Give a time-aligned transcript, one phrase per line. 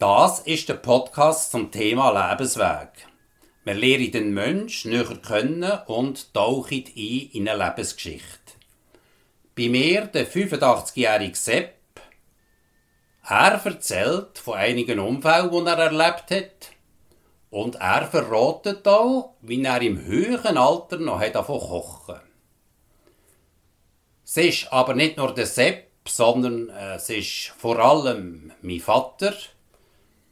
[0.00, 2.88] Das ist der Podcast zum Thema Lebensweg.
[3.62, 8.54] Wir lernen den Menschen näher kennen und tauchen ein in eine Lebensgeschichte.
[9.56, 11.74] Bei mir der 85-jährige Sepp.
[13.22, 16.72] Er erzählt von einigen Unfällen, die er erlebt hat.
[17.50, 22.20] Und er verratet auch, wie er im höheren Alter noch davon kochen
[24.24, 29.34] Es ist aber nicht nur der Sepp, sondern äh, es ist vor allem mein Vater.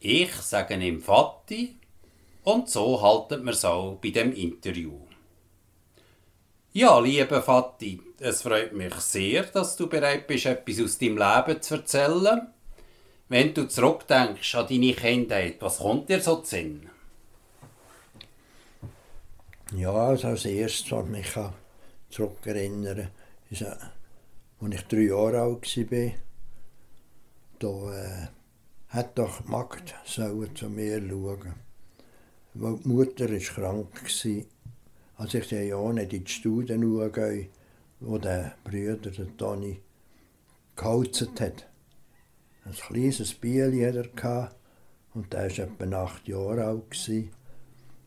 [0.05, 1.77] Ich sage ihm Vati
[2.43, 4.99] und so halten wir es auch bei dem Interview.
[6.73, 11.63] Ja, liebe Vati, es freut mich sehr, dass du bereit bist, etwas aus deinem Leben
[11.63, 12.49] zu erzählen.
[13.29, 16.91] Wenn du zurückdenkst an deine Kindheit, was kommt dir so zu Sinn?
[19.77, 21.31] Ja, also als erstes, was mich
[22.11, 23.09] zurückerinnern
[23.51, 26.13] ist, als ich drei Jahre alt war,
[27.61, 28.29] da äh,
[28.93, 31.55] hat doch die Magd zu mir schauen.
[32.55, 34.11] Weil die Mutter war krank.
[35.17, 37.47] Als ich dann ja nicht in die Studien schaue,
[38.01, 39.81] wo der Bruder, der Toni,
[40.77, 41.67] geholzt hat.
[42.65, 44.55] Ein kleines Bieli hatte er
[45.15, 47.09] und der war etwa acht Jahre alt.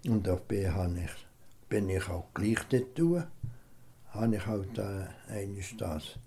[0.08, 1.28] Und auf B ich,
[1.68, 3.24] bin ich auch gleich dort tun.
[4.10, 5.48] Habe ich halt äh,
[5.78, 6.20] das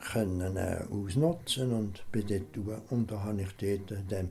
[0.00, 2.82] können äh, ausnutzen und bin dort tun.
[2.90, 4.30] Und da habe ich dort den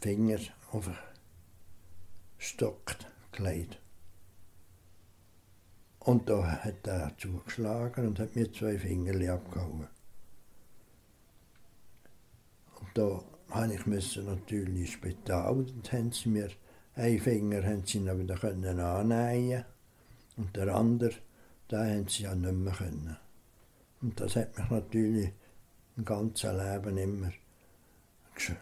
[0.00, 0.38] Finger
[0.72, 0.96] auf den
[2.38, 2.96] Stock
[3.32, 3.78] gelegt.
[6.00, 9.88] Und da hat er zugeschlagen und hat mir zwei Finger abgehauen.
[12.80, 16.50] Und da habe ich müssen natürlich ins Spital und haben sie mir
[16.94, 19.64] einen Finger haben sie noch wieder können annähen
[20.36, 21.12] und der andere,
[21.70, 23.16] den haben sie ja nicht mehr können.
[24.06, 25.32] Und das hat mich natürlich
[25.96, 27.32] ein ganzes Leben immer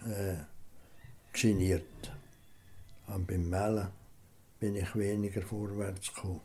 [0.06, 0.36] äh,
[1.34, 2.16] geniert.
[3.08, 3.88] Und beim Mellen
[4.58, 6.40] bin ich weniger vorwärts gekommen.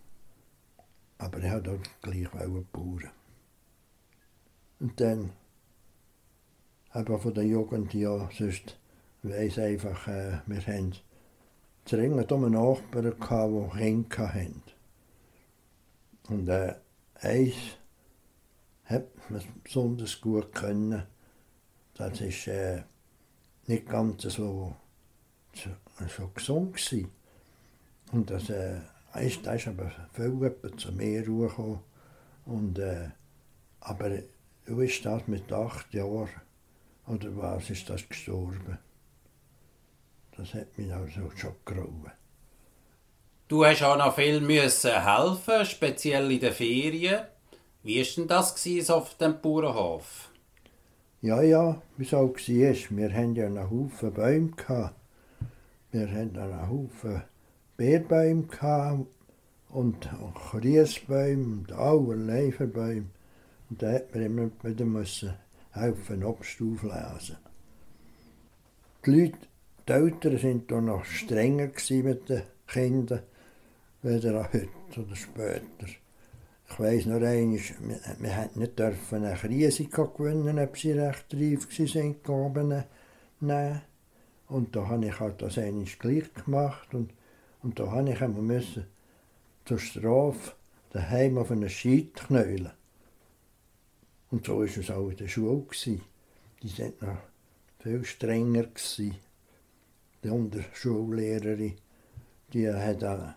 [1.17, 3.09] Aber ich habe dort gleich bauen.
[4.81, 5.31] Und dann,
[6.89, 8.77] aber von der Jugend ja, sonst
[9.23, 10.93] weiss einfach, äh, wir haben
[11.85, 14.63] dringend um einen Nachbarn gehabt, der Kinder hatten.
[16.27, 16.75] Und äh,
[17.21, 17.78] eins
[18.89, 21.03] hat man besonders gut können.
[21.93, 22.81] Das ist äh,
[23.67, 24.75] nicht ganz so,
[25.53, 25.69] so,
[26.07, 27.11] so gesund gewesen.
[28.11, 28.79] Und das, äh,
[29.21, 31.81] ist, das ist aber viel zu mir gekommen.
[32.45, 33.09] Und, äh,
[33.81, 34.09] aber
[34.65, 36.29] du ist das mit acht Jahren,
[37.05, 38.79] oder was, ist das gestorben.
[40.35, 42.11] Das hat mich also schon grauen.
[43.47, 47.25] Du hast auch noch viel müssen helfen, speziell in den Ferien.
[47.81, 48.55] Wie war denn das
[48.89, 50.29] auf dem Bauernhof?
[51.21, 52.97] Ja, ja, wie es auch war.
[52.97, 54.51] Wir hatten ja einen Haufen Bäume.
[55.91, 57.23] Wir hatten einen Haufen
[57.77, 58.47] Beerbäume
[59.69, 60.09] und
[60.51, 63.05] Kriesbäume und allerlei Bäume.
[63.69, 65.35] Und da hat man immer wieder müssen
[65.71, 67.37] helfen, Obst auflesen.
[69.05, 69.37] Die Leute,
[69.87, 71.69] die Eltern waren da noch strenger
[72.03, 73.21] mit den Kindern,
[74.01, 75.87] weder heute oder später.
[76.69, 77.59] Ich weiss noch einmal,
[78.19, 82.83] wir, hätten nicht dürfen eine Risiko gewinnen, ob sie recht reif waren, Gaben
[83.39, 83.81] nehmen.
[84.47, 87.11] Und da habe ich halt das einmal gleich gemacht und,
[87.61, 88.85] und da habe ich einmal müssen
[89.65, 90.53] zur Strafe
[90.91, 92.71] daheim auf einen Scheit knäulen.
[94.31, 95.63] Und so war es auch in der Schule.
[95.63, 96.01] Gewesen.
[96.61, 97.17] Die sind noch
[97.79, 98.63] viel strenger.
[98.63, 99.15] Gewesen.
[100.23, 101.77] Die Unterschullehrerin,
[102.53, 103.33] die hat auch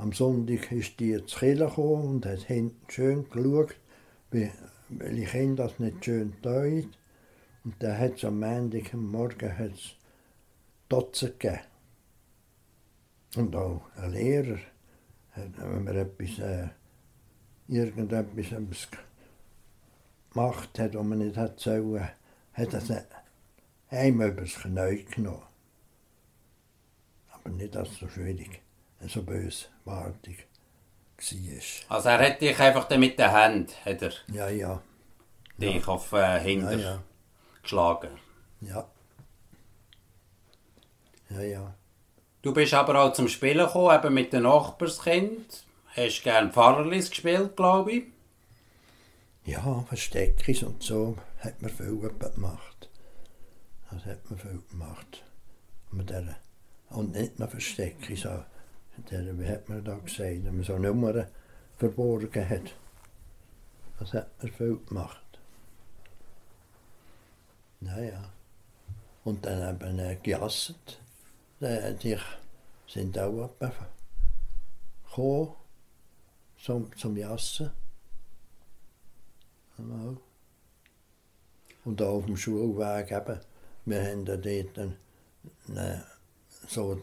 [0.00, 3.76] am Sonntag ist die ins Kirche und hat hinten schön geschaut,
[4.30, 4.50] wie,
[4.88, 6.90] welche Kinder das nicht schön tun.
[7.64, 9.94] Und dann hat es am Montag am Morgen hat's
[10.88, 11.60] Dutzend gegeben.
[13.36, 14.58] Und auch ein Lehrer,
[15.34, 16.68] wenn man etwas, äh,
[17.68, 18.88] irgendetwas
[20.32, 22.08] gemacht hat, was man nicht hat sollen,
[22.54, 23.06] hat er
[23.90, 25.42] einmal übers Knie genommen.
[27.32, 28.62] Aber nicht als so schwierig
[29.08, 29.22] so
[29.90, 30.46] bösartig
[31.88, 31.96] war.
[31.96, 34.82] Also er hat dich einfach mit der Hand, hat er ja, ja.
[35.58, 35.88] dich ja.
[35.88, 37.02] auf äh, Hinter ja, ja.
[37.62, 38.10] geschlagen?
[38.60, 38.88] Ja.
[41.30, 41.74] Ja, ja.
[42.42, 45.64] Du bist aber auch zum Spielen gekommen, eben mit den Nachbarskind.
[45.94, 48.04] Hast gern Pfarrerlis gespielt, glaube ich?
[49.44, 52.88] Ja, Versteckis und so hat man viel gemacht.
[53.90, 55.22] Das hat man viel gemacht.
[56.90, 58.44] Und nicht nur Versteckis, auch
[59.10, 61.26] der, wie hat man da gesagt, wenn man so Nummern
[61.76, 62.74] verborgen hat.
[63.98, 65.20] Das hat man viel gemacht.
[67.80, 68.30] Naja.
[69.24, 71.00] und dann eben äh, gejasset.
[71.60, 72.16] Äh, die
[72.86, 73.72] sind auch etwa
[75.04, 75.54] gekommen
[76.58, 77.70] zum, zum Jassen.
[79.76, 80.16] Genau.
[81.84, 83.40] Und auch auf dem Schulweg eben,
[83.86, 84.96] wir haben da dort eine,
[85.68, 86.04] eine,
[86.68, 87.00] so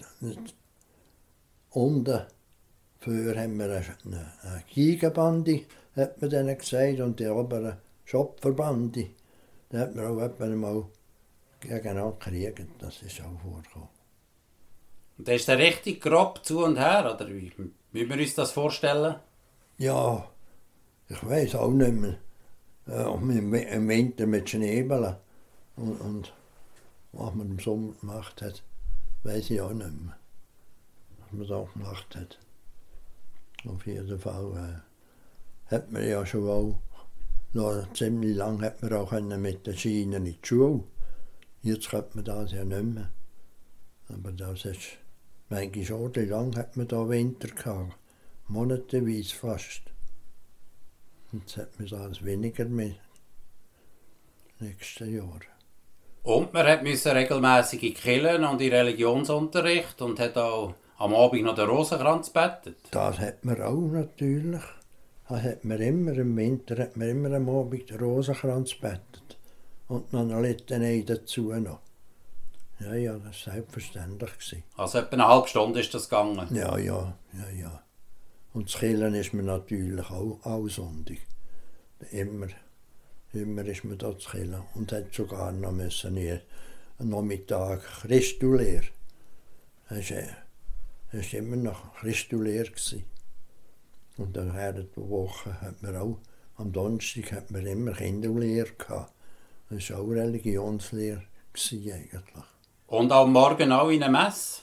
[1.71, 2.21] unten
[2.99, 3.85] für haben wir eine,
[4.41, 5.61] eine Geigenbande,
[5.95, 9.07] hat man denen gesagt, und die oberen Schopferbande.
[9.69, 10.85] Da hat man auch etwa mal
[11.59, 13.89] gegeneinander gekriegt, das ist auch vorgekommen.
[15.17, 17.51] Und ist der richtig grob zu und her, oder wie,
[17.91, 19.15] wie wir uns das vorstellen?
[19.77, 20.29] Ja,
[21.09, 22.17] ich weiß auch nicht mehr.
[22.87, 25.15] Äh, im Winter mit Schneebeln
[25.75, 26.33] und, und
[27.11, 28.63] was man im Sommer gemacht hat,
[29.23, 30.16] weiß ich auch nicht mehr.
[31.31, 32.39] Was man da gemacht hat.
[33.65, 34.81] Auf jeden Fall
[35.69, 36.79] äh, hat man ja schon auch
[37.53, 40.83] noch ziemlich lang hat man auch mit den Schienen in die Schule.
[41.61, 43.11] Jetzt könnte man das ja nicht mehr.
[44.09, 44.97] Aber das ist
[45.49, 47.97] manchmal schon, wie lange hat man da Winter gehabt?
[48.47, 49.81] Monateweise fast.
[51.33, 52.95] Jetzt hat man das weniger mehr.
[54.59, 55.39] Nächstes Jahr.
[56.23, 61.55] Und man musste regelmäßig in Killen und in Religionsunterricht und hat auch am Abend noch
[61.55, 62.77] den Rosenkranz bettet.
[62.91, 64.63] Das hat man auch natürlich.
[65.29, 69.37] Das hat man immer, im Winter hat man immer am Abend den Rosenkranz bettet.
[69.87, 71.79] Und noch eine Litanei dazu noch.
[72.79, 74.63] Ja, ja, das war selbstverständlich.
[74.75, 76.47] Also etwa eine halbe Stunde ist das gegangen?
[76.55, 77.83] Ja, ja, ja, ja.
[78.53, 81.17] Und das Killen ist mir natürlich auch, auch Sonntag.
[82.11, 82.47] Immer,
[83.33, 84.61] immer ist man da zu Killen.
[84.75, 86.41] Und hat sogar noch müssen hier
[86.99, 88.83] am Nachmittag Christulehr.
[89.89, 90.23] Das war,
[91.11, 92.65] das war immer noch Christulehr.
[94.17, 96.19] Und dann während der Woche hat man auch,
[96.55, 99.13] am Donnerstag hat man immer Kinderlehre gehabt.
[99.69, 101.23] Das war auch Religionslehre
[101.53, 102.45] eigentlich.
[102.87, 104.61] Und am Morgen auch in einer Messe?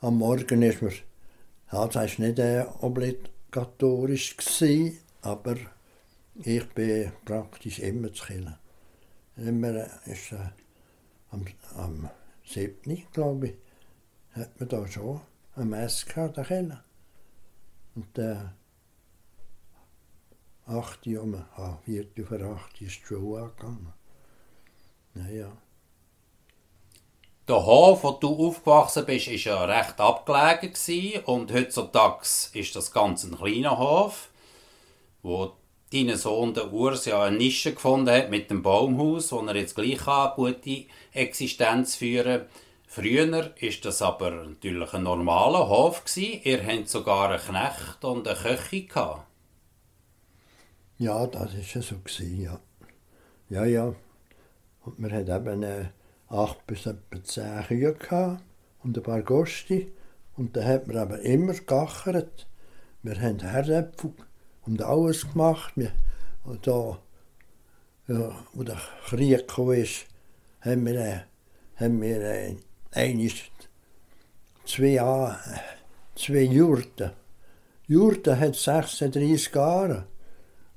[0.00, 0.92] Am Morgen ist man
[1.72, 5.56] ja, das war nicht äh, obligatorisch, gewesen, aber
[6.36, 8.56] ich bin praktisch immer zu killen.
[9.36, 10.50] Immer äh, ist, äh,
[11.30, 11.44] am,
[11.76, 12.08] am
[12.44, 13.04] 7.
[13.12, 13.54] glaube ich,
[14.32, 15.20] hat man da schon
[15.64, 16.78] Messe gehabt, killen.
[17.94, 18.18] Und
[20.66, 23.92] 8 Uhr, um, ah, 4 vor 8 ist die Schule angegangen.
[25.14, 25.52] Naja.
[27.48, 33.28] Der Hof, wo du aufgewachsen bist, war ja recht abgelegen und heutzutage ist das Ganze
[33.28, 34.30] ein kleiner Hof,
[35.22, 35.52] wo
[35.92, 39.76] dein Sohn der Urs ja eine Nische gefunden hat mit dem Baumhaus, wo er jetzt
[39.76, 42.46] gleich eine gute Existenz führen
[42.96, 43.50] Früher war
[43.82, 46.02] das aber natürlich ein normaler Hof.
[46.16, 48.88] Ihr hattet sogar einen Knecht und eine Köchin.
[48.88, 49.26] Gehabt.
[50.98, 51.96] Ja, das war ja so.
[52.24, 52.60] Ja.
[53.50, 53.94] ja, ja.
[54.84, 55.62] Und wir hatten eben...
[55.62, 55.84] Äh
[56.28, 58.38] acht bis etwa zehn Kühe
[58.82, 59.92] und ein paar Gosti.
[60.36, 62.46] Und da hat man aber immer gegachert.
[63.02, 64.12] Wir haben Herdäpfel
[64.66, 65.72] und alles gemacht.
[65.76, 65.92] Wir,
[66.44, 66.98] und da,
[68.08, 69.74] ja, wo der Krieg kam,
[70.60, 71.20] haben wir, äh,
[71.76, 72.56] haben wir äh,
[72.92, 73.50] eigentlich
[74.64, 75.58] zwei, äh,
[76.14, 77.12] zwei Jurten.
[77.86, 80.06] Jurten hat 36 Jahre.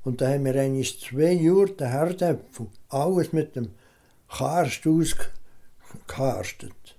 [0.03, 2.67] Und da haben wir eigentlich zwei Jurten Herdäpfel.
[2.89, 3.71] Alles mit dem
[4.27, 5.31] Karst ausgemacht
[5.89, 6.97] gekarstet.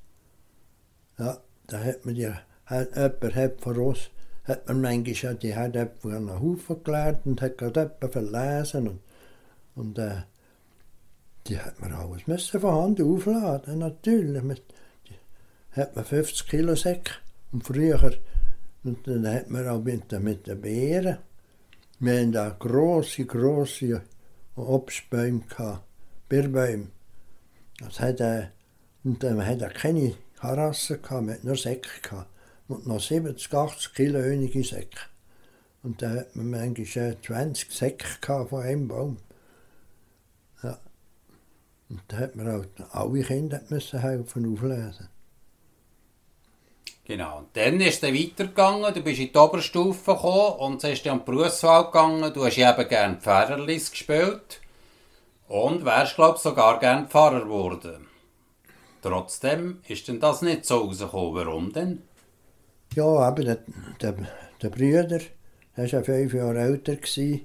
[1.19, 2.31] Ja, da hat man die,
[2.65, 4.11] hat, jemand hat von uns,
[4.45, 9.01] hat man manchmal die hat jemand einen Haufen gelernt und hat gerade jemand verlesen und,
[9.75, 10.23] und äh,
[11.47, 14.43] die hat man alles müssen von Hand aufladen, natürlich.
[14.43, 14.63] Mit,
[15.73, 17.15] hat man 50 Kilo Säcke
[17.53, 18.19] und früher
[18.83, 21.19] und dann hat man auch mit, mit den Beeren,
[21.99, 24.03] wir hatten da grosse, grosse
[24.57, 25.85] Obstbäume gehabt,
[26.29, 26.89] Birnbäume.
[27.79, 28.47] Das hat äh,
[29.05, 32.31] und dann hat er keine Harasse gehabt, man hat nur Säcke gehabt.
[32.69, 35.01] Und noch 70, 80 Kilo einige Säcke.
[35.83, 39.17] Und da hat man manchmal 20 Säcke gehabt von einem Baum.
[40.63, 40.79] Ja.
[41.89, 45.09] Und da hat man auch alle Kinder müssen helfen auflesen.
[47.11, 47.39] Genau.
[47.39, 51.15] Und dann ist es weitergegangen, du bist in die Oberstufe gekommen und dann ist dann
[51.15, 52.33] an die Berufswahl gegangen.
[52.33, 54.61] Du hast eben gerne Pfarrerlis gespielt
[55.49, 58.07] und wärst, glaube ich, sogar gerne Pfarrer geworden.
[59.03, 61.35] Trotzdem ist denn das nicht so rausgekommen.
[61.35, 62.03] Warum denn?
[62.95, 63.59] Ja, aber der,
[64.01, 64.15] der,
[64.63, 65.21] der Bruder, der
[65.75, 67.41] war ja fünf Jahre älter, gewesen,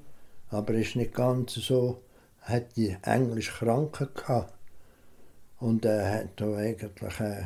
[0.51, 2.03] aber ist nicht ganz so,
[2.41, 4.53] hat die Englisch Kranken gehabt.
[5.59, 7.45] Und er hat da eigentlich äh,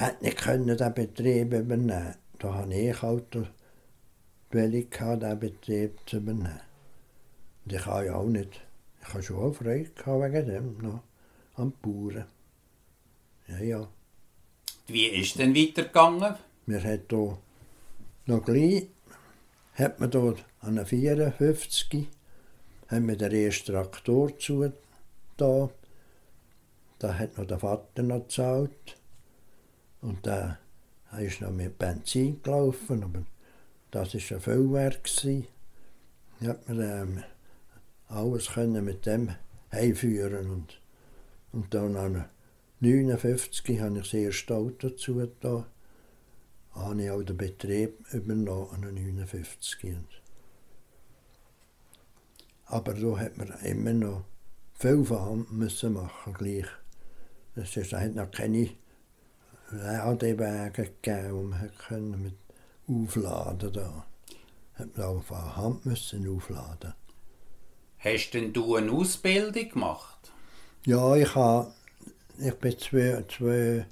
[0.00, 2.14] hat nicht können den Betrieb übernehmen.
[2.38, 3.48] Da habe ich halt den
[4.50, 6.60] Willi gehabt, den Betrieb zu übernehmen.
[7.64, 8.60] Und ich habe ja auch nicht,
[9.02, 11.02] ich habe schon auch Freude wegen dem noch,
[11.54, 12.24] am Bauern.
[13.48, 13.88] Ja, ja.
[14.86, 16.34] Wie ist denn weitergegangen?
[16.66, 17.38] Wir haben hier
[18.26, 18.86] noch gleich,
[19.74, 22.08] hat man dort an der 54
[22.88, 24.72] haben wir den ersten Traktor zu
[25.36, 25.70] da.
[26.98, 28.99] Da hat noch der Vater noch gezahlt.
[30.02, 30.58] Und da
[31.18, 33.22] ist noch mit Benzin gelaufen, aber
[33.90, 35.08] das war ein Füllwerk.
[36.40, 37.22] Da hat man ähm,
[38.08, 39.34] alles können mit dem
[39.72, 40.80] heimführen und,
[41.52, 42.24] und dann an
[42.80, 45.66] 59 habe ich das erste Auto dazu da
[46.72, 49.96] habe ich auch den Betrieb übernommen an 59.
[52.66, 54.24] Aber da hat man immer noch
[54.74, 56.66] viel von Hand müssen machen gleich.
[57.56, 58.70] Es hat noch keine
[59.70, 62.34] Ladewege gegeben, wo man können mit
[62.88, 64.06] aufladen da.
[64.74, 66.94] Hat man auch von Hand müssen aufladen.
[67.98, 70.32] Hast denn du eine Ausbildung gemacht?
[70.86, 71.72] Ja, ich habe,
[72.38, 73.86] ich bin zwei, zwei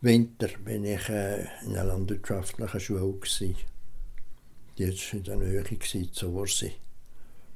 [0.00, 3.56] Winter bin ich äh, in einer landwirtschaftlichen Schule gewesen.
[4.76, 6.72] Die war in der Nähe zu Ursi.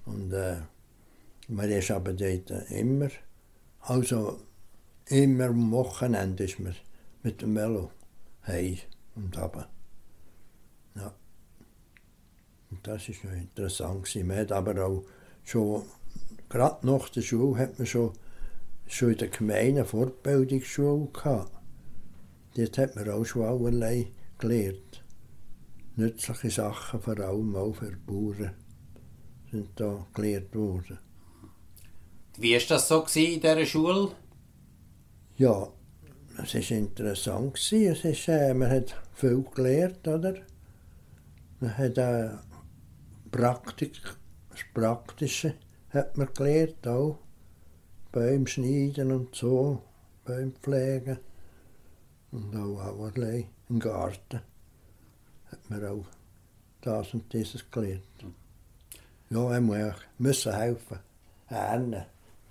[0.06, 0.56] Und äh,
[1.48, 3.10] man ist aber dort immer,
[3.80, 4.40] also
[5.10, 6.74] immer am Wochenende ist man
[7.22, 7.90] mit dem Velo
[8.46, 8.78] heim
[9.14, 9.68] und runter.
[10.94, 11.14] Ja.
[12.70, 14.52] Und das ist noch interessant gewesen.
[14.52, 15.04] Aber auch
[15.44, 15.84] schon,
[16.48, 18.12] gerade nach der Schule hat man schon,
[18.86, 21.52] schon in der Gemeinde Fortbildungsschule gehabt.
[22.56, 25.04] Dort hat man auch schon allerlei gelernt.
[25.96, 28.54] Nützliche Sachen, vor allem auch für Bauern,
[29.50, 30.98] sind da gelehrt worden.
[32.36, 34.12] Wie war das so in dieser Schule?
[35.38, 35.68] Ja,
[36.42, 37.56] es war interessant.
[37.56, 37.72] Es
[38.04, 40.34] ist, äh, man hat viel gelernt, oder?
[41.60, 42.30] Man hat äh,
[43.30, 44.00] Praktik,
[44.50, 45.54] das Praktische
[45.90, 47.20] hat man gelernt, auch.
[48.10, 49.80] Bäume schneiden und so,
[50.24, 51.18] Bäume pflegen.
[52.32, 54.40] Und auch allerlei im Garten
[55.52, 56.06] hat man auch
[56.80, 58.02] das und dieses gelernt.
[59.30, 60.98] Ja, er muss müssen helfen.
[61.48, 61.54] Die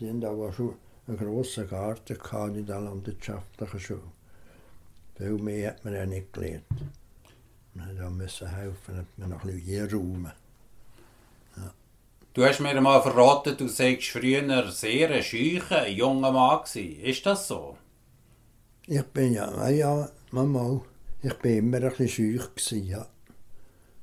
[0.08, 0.76] hatten auch schon
[1.08, 4.12] einen grossen Garten in der landwirtschaftlichen Schule.
[5.16, 6.66] Viel mehr hat man ja nicht gelernt.
[7.74, 10.32] Man musste helfen, hat man noch ein bisschen räumen.
[11.56, 11.74] Ja.
[12.34, 17.00] Du hast mir mal verraten, du seist früher sehr ein scheucher, junger Mann gewesen.
[17.00, 17.78] Ist das so?
[18.86, 20.82] Ich bin ja, ja, Mama,
[21.22, 23.08] ich bin immer ein bisschen gewesen, ja.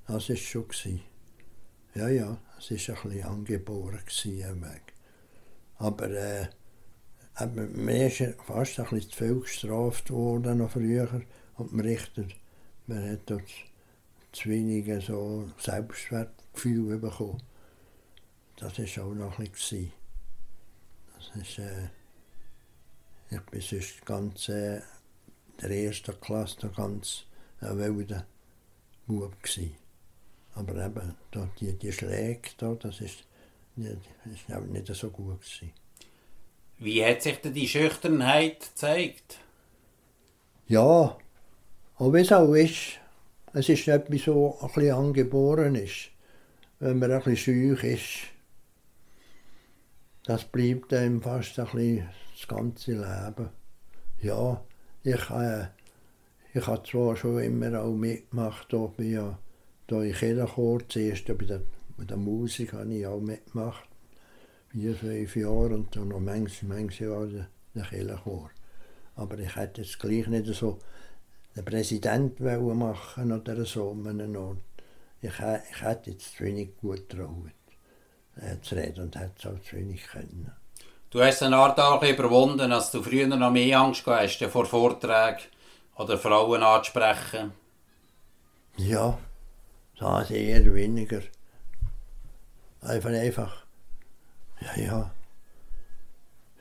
[0.07, 0.69] Das war schon.
[0.69, 1.01] Gewesen.
[1.95, 4.67] Ja, ja, es war ein bisschen angeboren gewesen,
[5.79, 6.49] Aber äh,
[7.57, 11.23] mir ist fast ein bisschen zu viel gestraft worden noch früher.
[11.57, 12.35] Und man richtet,
[12.87, 13.49] man hat dort
[14.33, 17.43] zu wenig so Selbstwertgefühl bekommen.
[18.57, 19.93] Das war auch noch ein bisschen.
[21.17, 21.89] Das ist, äh,
[23.31, 24.81] ich bin sonst ganz, äh,
[25.61, 27.25] der ersten Klasse der ganz
[27.61, 28.27] äh, wilder
[29.07, 29.75] Bub gsi.
[30.55, 31.15] Aber eben,
[31.59, 33.25] die, die Schläge da, das ist,
[33.77, 35.73] ist nicht so gut gewesen.
[36.79, 39.39] Wie hat sich denn die Schüchternheit gezeigt?
[40.67, 41.17] Ja,
[41.97, 42.99] auch wie es auch ist,
[43.53, 46.11] es ist etwas, so ein bisschen angeboren ist.
[46.81, 48.35] Wenn man ein bisschen schüch ist,
[50.25, 53.51] das bleibt einem fast ein bisschen das ganze Leben.
[54.21, 54.61] Ja,
[55.03, 55.67] ich, äh,
[56.55, 59.39] ich habe zwar schon immer auch mitgemacht, da bin ja
[59.87, 61.61] da in Kirchenchor, zuerst bei der,
[61.97, 63.89] bei der Musik habe ich auch mitgemacht,
[64.75, 68.51] vier, fünf Jahre und dann noch manchmal, manchmal Jahre der, der Kirchenchor.
[69.15, 70.81] Aber ich hätte jetzt gleich nicht so
[71.55, 74.59] den Präsident machen oder so an einem Ort.
[75.23, 77.53] Ich, ich hätte jetzt zu wenig gut getraut,
[78.37, 80.51] äh, zu reden und hätte es auch zu wenig können.
[81.11, 85.39] Du hast eine Art auch überwunden, als du früher noch mehr Angst hast vor Vorträgen
[85.97, 87.53] oder Frauen anzusprechen.
[88.77, 89.17] Ja,
[89.97, 91.21] das eher weniger.
[92.81, 93.64] Einfach, einfach,
[94.65, 95.11] ja, ja,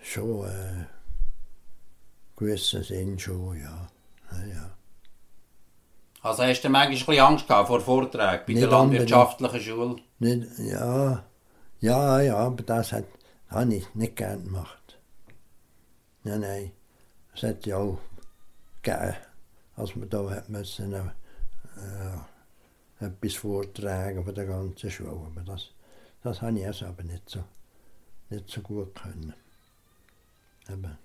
[0.01, 0.85] schon, äh,
[2.35, 3.87] gewissen Sinn schon, ja.
[4.31, 4.69] ja, ja.
[6.21, 9.95] Also hast du manchmal ein Angst gehabt vor Vorträgen bei nicht der landwirtschaftlichen Schule?
[10.19, 11.23] Nicht, ja,
[11.79, 13.05] ja, ja, aber das hat
[13.53, 14.97] habe ich nicht gern gemacht.
[16.23, 16.71] Nein, nein.
[17.35, 17.99] Es hat ja auch
[18.81, 19.15] gegeben,
[19.75, 21.03] als wir da hat müssen, äh,
[23.05, 25.11] etwas vortragen von der ganzen Schule.
[25.11, 25.69] Aber das,
[26.23, 27.43] das habe ich also aber nicht so,
[28.33, 29.33] nicht so gut können.
[30.69, 30.97] Eben,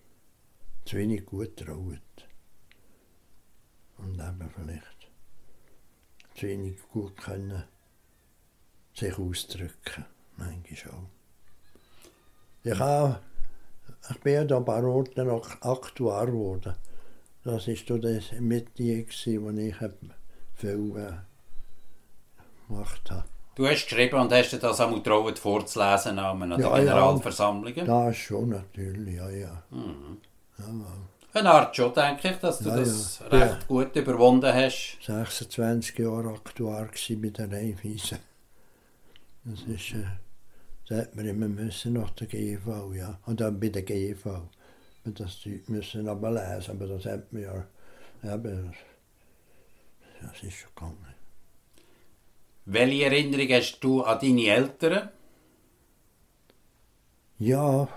[0.84, 2.00] zu wenig gut traut.
[3.98, 5.10] Und eben vielleicht
[6.34, 7.64] zu wenig gut können
[8.94, 10.04] sich ausdrücken,
[10.36, 11.10] manchmal auch.
[12.62, 13.20] Ich habe
[14.10, 16.74] ich bin ja da ein paar Orten auch Aktuar geworden.
[17.44, 19.76] Das war das Metier, wo ich
[20.54, 21.12] viel äh,
[22.66, 23.24] gemacht habe.
[23.58, 26.78] Du hast geschrieben und hast dir das auch getraut vorzulesen an einer Ja, ja.
[26.78, 27.86] Generalversammlungen?
[27.86, 29.62] Das schon natürlich, ja, ja.
[29.70, 30.18] Mhm.
[30.58, 31.40] ja ja.
[31.40, 33.36] Eine Art schon, denke ich, dass du Ja, das ja.
[33.36, 34.98] recht gut überwunden hast.
[35.04, 38.20] 26 Jahre Aktuar bei der Rheinwiese.
[39.42, 40.06] Das ist, äh,
[40.88, 43.18] da hat man immer müssen nach der GV, ja.
[43.26, 44.24] Und dann bei der GV.
[45.02, 45.36] Wir das
[45.66, 47.64] müssen aber lesen, aber das hat man ja,
[48.22, 48.72] eben,
[50.22, 51.07] das ist schon gegangen.
[52.70, 55.08] Welche Erinnerung hast du an deine Eltern?
[57.38, 57.88] Ja,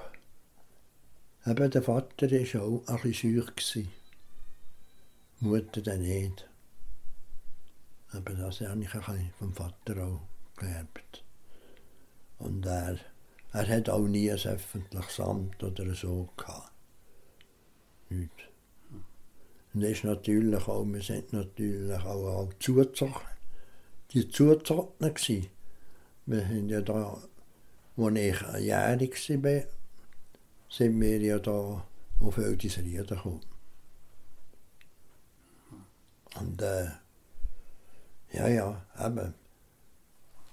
[1.46, 3.90] eben der Vater war auch ein bisschen.
[5.42, 6.48] Die Mutter dann nicht.
[8.14, 10.22] Aber das habe ich ein vom Vater auch
[10.56, 11.26] geerbt.
[12.40, 12.98] Und er,
[13.52, 16.72] er hat auch nie ein öffentliches Amt oder so gehabt.
[18.08, 18.32] Nicht.
[19.74, 23.16] Und das ist natürlich auch, wir sind natürlich auch, auch zugezogen.
[24.14, 25.50] Die Zuzogenen gsi.
[26.26, 27.18] Wir haben ja da,
[27.98, 29.64] als ich jährig war,
[30.70, 31.86] sind wir ja da
[32.20, 33.42] auf Öldisrieden gekommen.
[36.40, 36.88] Und äh,
[38.34, 39.34] ja, ja, eben.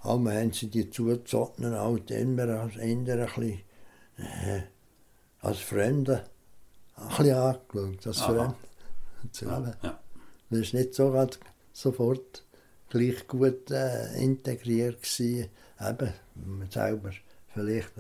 [0.01, 3.61] Aber haben sie die Zuzogenen auch immer als Ende ein bisschen
[4.19, 4.63] äh,
[5.41, 6.25] als Fremde
[6.95, 8.07] ein bisschen angeschaut.
[8.07, 8.21] Als.
[8.21, 8.55] Fremde.
[9.41, 10.01] Ja, ja.
[10.49, 11.39] Man ist nicht so grad
[11.73, 12.45] sofort
[12.91, 15.49] gleich gut äh, integriert gewesen.
[15.81, 17.11] Eben, wenn man selber
[17.55, 17.97] vielleicht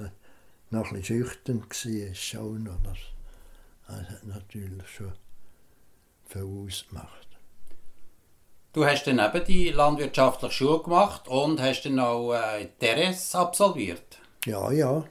[0.70, 2.64] noch ein bisschen schüchtern war, schon.
[2.84, 2.98] Das,
[3.86, 5.12] das hat natürlich schon
[6.26, 7.28] viel ausgemacht.
[8.72, 14.18] Du hast dann eben die landwirtschaftliche Schule gemacht und hast dann auch äh, Teres absolviert.
[14.44, 15.04] Ja, ja.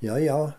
[0.00, 0.54] Ja, ja.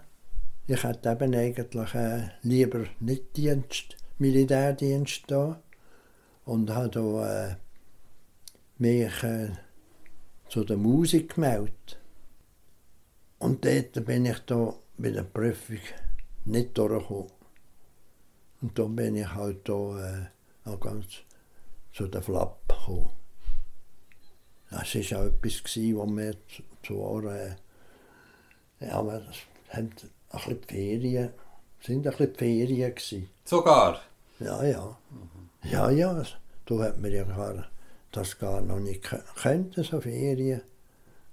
[0.65, 5.61] Ich hätte eben eigentlich äh, lieber nicht Dienst, Militärdienst da
[6.45, 7.55] und habe da, äh,
[8.79, 9.49] mich äh,
[10.49, 11.99] zu der Musik gemeldet.
[13.39, 15.79] Und dort bin ich da bei der Prüfung
[16.45, 17.31] nicht durchgekommen.
[18.61, 20.29] Und dann bin ich halt da
[20.63, 21.05] äh, auch ganz
[21.93, 23.09] zu der Flapp gekommen.
[24.69, 27.55] Das war auch etwas, gewesen, was mir zu- zwar, äh,
[28.79, 29.35] ja, aber das
[29.69, 31.29] haben ein bisschen die Ferien,
[31.81, 33.29] sind ein bisschen die Ferien gewesen.
[33.45, 34.01] Sogar.
[34.39, 34.97] Ja, ja.
[35.63, 36.23] Ja, ja,
[36.65, 37.67] da hat man ja gar,
[38.11, 40.61] das gar noch nicht gekannt, so Ferien.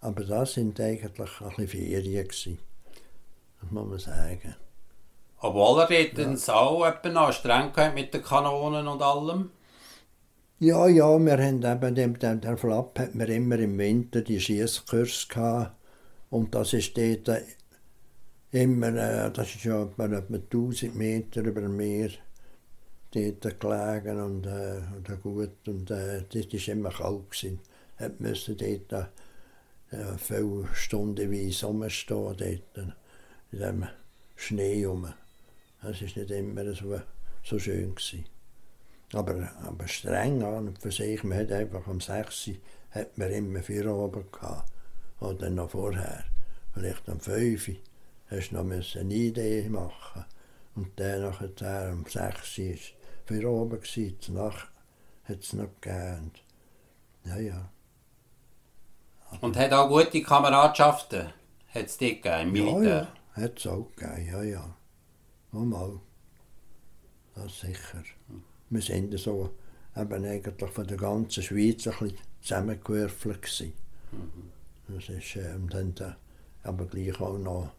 [0.01, 2.59] Aber das sind eigentlich ein bisschen Ferien gewesen.
[3.61, 4.55] Das muss man sagen.
[5.39, 9.51] Obwohl er dort dann auch etwa streng mit den Kanonen und allem.
[10.59, 14.41] Ja, ja, wir haben eben, dem, dem, der Flapp hat mir immer im Winter die
[14.41, 15.73] Schiesskurs gehabt.
[16.31, 17.43] Und das ist dort
[18.51, 22.11] immer, äh, das ist ja etwa 1000 Meter über dem Meer
[23.15, 25.69] dort gelegen und, äh, und gut.
[25.69, 27.31] Und äh, das war immer kalt.
[27.31, 27.61] Gewesen.
[27.97, 29.09] Hat müssen dort
[29.91, 32.41] äh, viele Stunden wie rumstehen, dort
[33.53, 33.87] in dem
[34.37, 35.13] Schnee rum.
[35.83, 37.01] Das war nicht immer so,
[37.45, 37.95] so schön.
[37.95, 38.25] Gewesen.
[39.13, 42.55] Aber, aber streng an und für sich, man hat einfach um 6 Uhr
[42.91, 44.71] hat man immer vier oben gehabt.
[45.21, 46.25] Oder noch vorher.
[46.73, 47.75] Vielleicht um 5 Uhr
[48.29, 50.25] hast du noch eine Idee machen.
[50.75, 52.75] Und dann nachher um 6 Uhr
[53.27, 54.19] vier oben gewesen.
[54.27, 54.71] Die Nacht
[55.25, 56.31] hat es noch gegeben.
[56.33, 56.43] Und
[57.31, 57.71] Ja, ja.
[59.41, 61.27] Und hat auch gute Kameradschaften.
[61.75, 63.09] Hat es dort gegeben, im Ja, Militär.
[63.37, 63.43] ja.
[63.43, 64.77] Hat es auch gegeben, ja, ja.
[65.53, 66.01] Mal.
[67.35, 68.03] Das sicher.
[68.71, 69.55] Wir sind so
[69.97, 73.73] eben eigentlich von der ganzen Schweiz ein bisschen zusammengewürfelt gewesen.
[74.89, 76.17] Das ist, äh, und dann da,
[76.63, 77.71] aber gleich auch noch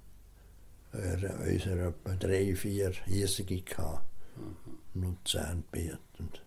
[0.94, 1.16] äh,
[1.52, 4.02] unsere etwa drei, vier Hiesige gehabt.
[4.94, 6.42] Luzern, Biet und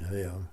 [0.00, 0.48] ja, ja.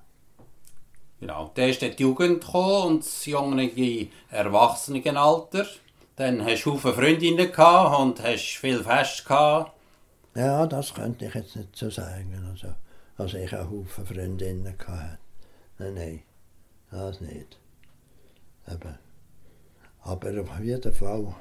[1.20, 1.52] Genau.
[1.56, 5.66] Dann ist dann die Jugend gekommen und das junge Erwachsenenalter.
[6.16, 9.72] Dann hast du viele Freundinnen gehabt und hast viel Fest gehabt.
[10.36, 12.46] Ja, das könnte ich jetzt nicht so sagen.
[12.50, 12.76] Also,
[13.18, 15.18] also ich einen Haufen Freundinnen hatte.
[15.80, 16.24] Nein, nein,
[16.92, 17.58] das nicht.
[18.70, 18.98] Eben.
[20.02, 21.36] Aber auf jeden Fall,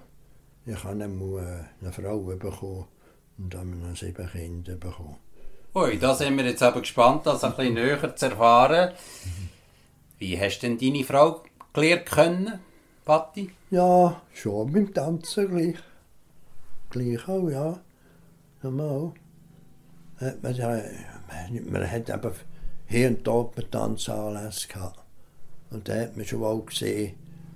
[0.64, 2.86] ich habe äh, eine Frau bekommen
[3.38, 5.16] und dann noch sieben Kinder bekommen.
[5.74, 8.92] Ui, da sind wir jetzt aber gespannt, das ein bisschen näher zu erfahren.
[10.18, 11.42] Wie hast denn deine Frau
[11.72, 12.60] gelernt können,
[13.04, 13.50] Patti?
[13.70, 15.76] Ja, schon beim Tanzen gleich.
[16.90, 17.80] Gleich auch, ja.
[18.62, 19.14] Normal.
[20.20, 22.32] Man, man hat eben
[22.86, 25.00] hier und dort Tanzanlässe gehabt.
[25.70, 27.14] Und da hat man schon auch gesehen,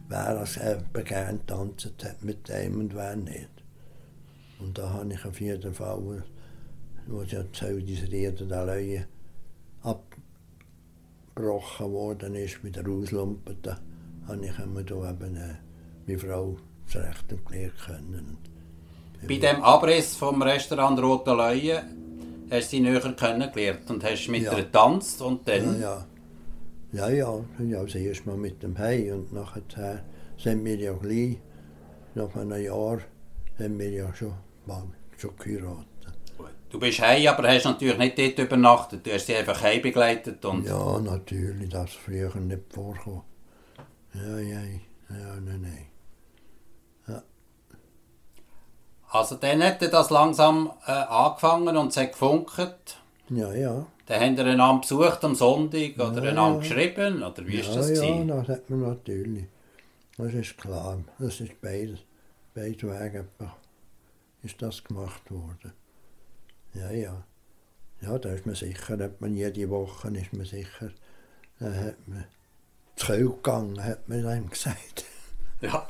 [0.09, 3.51] wer das eben gern tanzt hat mit dem und wer nicht.
[4.59, 6.25] Und da habe ich auf jeden Fall,
[7.07, 9.07] wo ja der Leue
[9.83, 10.17] abgebrochen
[11.93, 13.79] worden ist, mit der Auslumpen, da
[14.27, 15.55] habe ich immer da eben äh,
[16.07, 18.39] meine Frau zurecht erklären können.
[19.27, 21.83] Bei dem Abriss vom Restaurant Rote Leue
[22.51, 24.53] hast du sie näher kennengelernt und hast mit Ja.
[24.53, 25.81] ihr getanzt und dann...
[25.81, 26.07] Ja,
[26.93, 26.93] ja.
[26.93, 27.45] Ja, ja.
[27.59, 30.05] ja also erst mal mit dem Hei und nachher
[30.39, 31.39] sind wir ja gleich,
[32.15, 32.99] nach einem Jahr,
[33.59, 34.35] haben wir ja schon,
[34.67, 34.85] mal,
[35.17, 35.87] schon geheiratet.
[36.69, 39.07] Du bist heim, aber hast natürlich nicht dort übernachtet.
[39.07, 40.67] Du hast sie einfach heim begleitet und...
[40.67, 43.23] Ja, natürlich, das ist früher nicht vorgekommen.
[44.15, 45.87] Ja, ja, ja, nein, nein.
[49.09, 52.99] Also dann hat er das langsam äh, angefangen und es hat gefunkt.
[53.31, 53.87] Ja, ja.
[54.07, 56.69] Dann haben wir einander besucht am Sonntag oder Ja, einander ja.
[56.69, 57.89] geschrieben, oder wie ist ja, das?
[57.91, 58.29] ja, gewesen?
[58.29, 59.45] das hat man natürlich.
[60.17, 60.99] Das ist klar.
[61.19, 62.01] Das ist beides.
[62.57, 63.27] Wege
[64.43, 65.73] ist das gemacht worden.
[66.75, 67.25] Ja, ja.
[68.03, 70.91] Ja, da ist man sicher, hat man jede Woche ist man sicher,
[71.59, 72.25] da hat man
[73.07, 75.05] gegangen, hat man einem gesagt.
[75.63, 75.89] Ja.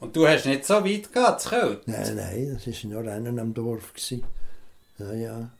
[0.00, 1.78] Und du hast nicht so weit gehabt, zu Köln.
[1.86, 3.94] Nein, nein, das war nur einen am Dorf.
[3.94, 4.22] Gewesen.
[4.98, 5.50] Ja, ja.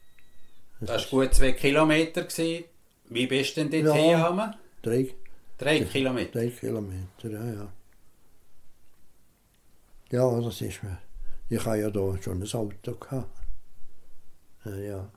[0.80, 2.24] Das war gut zwei Kilometer.
[2.24, 2.64] Gewesen.
[3.08, 4.02] Wie bist du denn dort Ja.
[4.02, 4.54] hergekommen?
[4.82, 5.08] Drei,
[5.56, 6.32] Drei Kilometer.
[6.40, 7.72] drei Kilometer, ja, ja.
[10.14, 10.98] Ja, das ist mir.
[11.48, 13.28] Ich habe ja da schon ein Auto gehabt.
[14.64, 15.08] Ja, ja.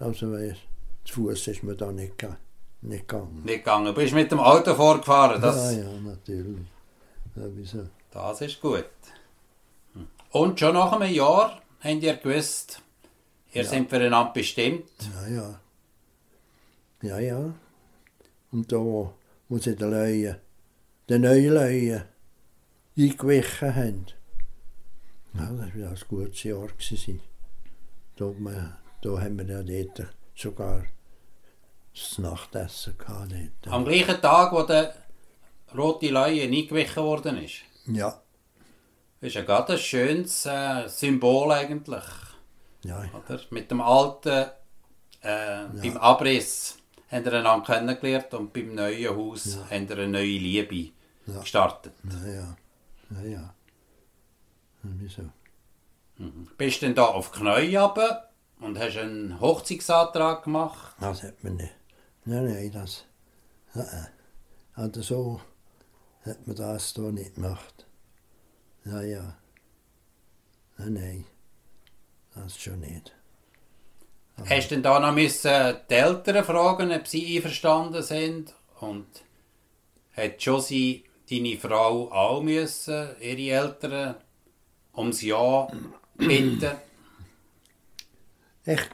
[0.00, 0.36] Also,
[1.04, 2.14] zu Fuß ist mir da nicht,
[2.82, 3.42] nicht gegangen.
[3.44, 3.86] Nicht gegangen.
[3.86, 5.40] Du bist mit dem Auto vorgefahren.
[5.40, 6.66] Das, ja, ja, natürlich.
[7.36, 8.84] Ja, das ist gut.
[10.30, 12.82] Und schon nach einem Jahr habt ihr gewusst,
[13.52, 13.68] ihr Ja.
[13.68, 14.90] seid füreinander bestimmt.
[15.14, 15.60] Ja, ja.
[17.02, 17.54] Ja, ja.
[18.50, 20.40] Und da, wo sie die Leute,
[21.08, 22.04] die neuen Leute
[22.98, 24.06] eingewichen haben,
[25.34, 26.66] ja, das war ein gutes Jahr.
[26.68, 27.20] Gewesen.
[28.16, 30.84] Da, wir- da haben wir ja dort sogar
[31.94, 33.32] das Nachtessen gehabt.
[33.62, 33.72] Dort.
[33.74, 34.94] Am gleichen Tag, wo der
[35.76, 37.62] rote Leue eingewichen worden ist.
[37.86, 38.20] Ja,
[39.20, 42.04] Das ist ja gerade ein schönes äh, Symbol eigentlich.
[42.84, 43.40] ja, Oder?
[43.50, 44.46] Mit dem alten,
[45.20, 46.78] äh, beim Abriss
[47.10, 50.90] haben wir einander kennengelernt und beim neuen Haus haben wir eine neue Liebe
[51.26, 51.40] Ja.
[51.40, 51.92] gestartet.
[52.26, 52.56] ja, ja.
[53.10, 53.54] Ja, ja.
[54.82, 55.22] Wieso?
[56.56, 60.96] Bist du denn da auf runter und hast einen Hochzeitsantrag gemacht?
[61.00, 61.74] Das hat man nicht.
[62.24, 63.04] Nein, nein, das.
[63.74, 64.06] Äh, äh.
[64.74, 65.40] Also so
[66.24, 67.86] hat man das da nicht gemacht.
[68.84, 69.36] Ja, ja.
[70.76, 71.24] Nein, nein.
[72.34, 73.14] Das schon nicht.
[74.48, 78.54] Hast du denn da noch müssen die Eltern fragen, ob sie einverstanden sind?
[78.80, 79.06] Und
[80.16, 84.14] hat Josie, deine Frau, auch müssen, ihre Eltern
[84.96, 85.68] ums Ja
[86.16, 86.76] bitten?
[88.64, 88.90] Echt.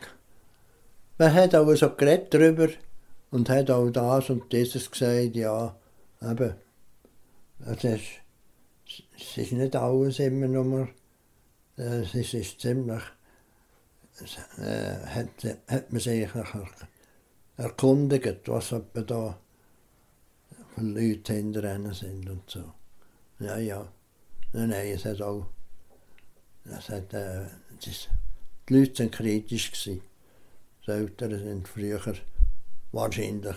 [1.19, 2.69] Man hat auch so geredet darüber
[3.31, 5.77] und hat auch das und dieses gesagt, ja,
[6.23, 6.55] eben.
[7.67, 8.03] Es ist,
[9.17, 10.89] es ist nicht alles immer nur,
[11.79, 13.03] äh, es ist, ziemlich,
[14.21, 15.29] es, äh, hat,
[15.69, 16.29] hat man sich
[17.57, 19.39] erkundigt, was etwa da
[20.75, 22.73] für Leute hinter ihnen sind und so.
[23.39, 23.87] Ja, ja.
[24.53, 25.47] Nein, nein, es hat auch,
[26.65, 27.45] es hat, äh,
[27.79, 28.09] es ist,
[28.69, 29.71] die Leute waren kritisch.
[29.73, 30.03] Gewesen.
[30.87, 32.01] Die Eltern sind früher
[32.93, 33.57] wahrscheinlich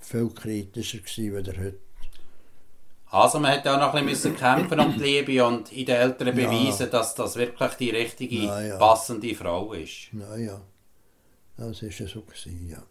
[0.00, 1.78] viel kritischer gewesen als heute.
[3.08, 6.28] Also man hat auch noch ein bisschen kämpfen um die Liebe und in den Eltern
[6.28, 6.32] Ja.
[6.34, 8.76] beweisen, dass das wirklich die richtige, Ja, ja.
[8.78, 10.08] passende Frau ist.
[10.12, 10.60] Na ja,
[11.56, 12.20] das war so.
[12.22, 12.82] Gewesen, ja.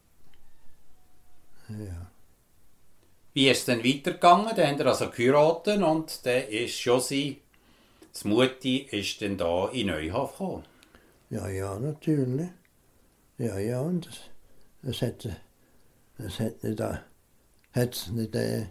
[1.70, 2.12] ja.
[3.36, 4.56] Wie ist es denn weitergegangen?
[4.56, 7.42] Dann haben wir also geheiratet und dann ist Josie,
[8.14, 10.64] das Mutti, ist dann da in Neuhof gekommen.
[11.30, 12.48] Ja, ja, natürlich.
[13.38, 14.22] Ja, ja, und es,
[14.90, 15.28] es hat,
[16.18, 16.98] es hat nicht, äh,
[17.74, 18.68] hat's nicht äh,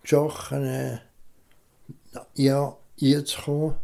[0.00, 0.98] geschochen, äh,
[2.32, 3.76] ja, jetzt kommen,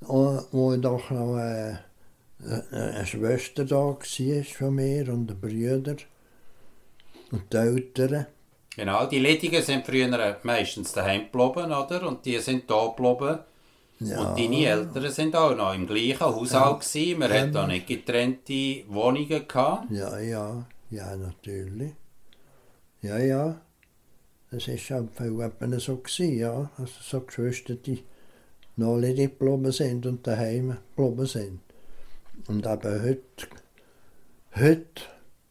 [0.00, 5.96] wo wo doch noch äh, äh, eine Schwester da war von mir und ein Brüder
[7.30, 8.26] und die Eltern.
[8.78, 12.06] Genau, die Ledigen sind früher meistens daheim geblieben, oder?
[12.06, 13.40] Und die sind da geblieben.
[13.98, 17.18] Ja, Und deine Eltern sind auch noch im gleichen Haushalt gewesen.
[17.18, 19.90] Man hat da nicht getrennte Wohnungen gehabt.
[19.90, 21.90] Ja, ja, ja, natürlich.
[23.02, 23.60] Ja, ja.
[24.52, 26.70] Das ist ja viel eben so gewesen, ja.
[26.78, 28.04] Also so Geschwister, die
[28.76, 31.60] noch nicht geblieben sind und daheim geblieben sind.
[32.46, 33.48] Und eben heute,
[34.54, 35.02] heute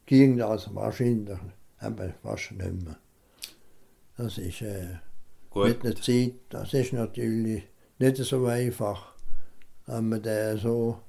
[0.06, 1.40] ging das wahrscheinlich
[1.82, 2.96] eben fast nicht mehr.
[4.18, 4.98] Das ist äh,
[5.52, 7.64] Gut, mit der Zeit, das ist natürlich
[8.00, 9.14] nicht so einfach.
[9.86, 11.00] wenn man dann so,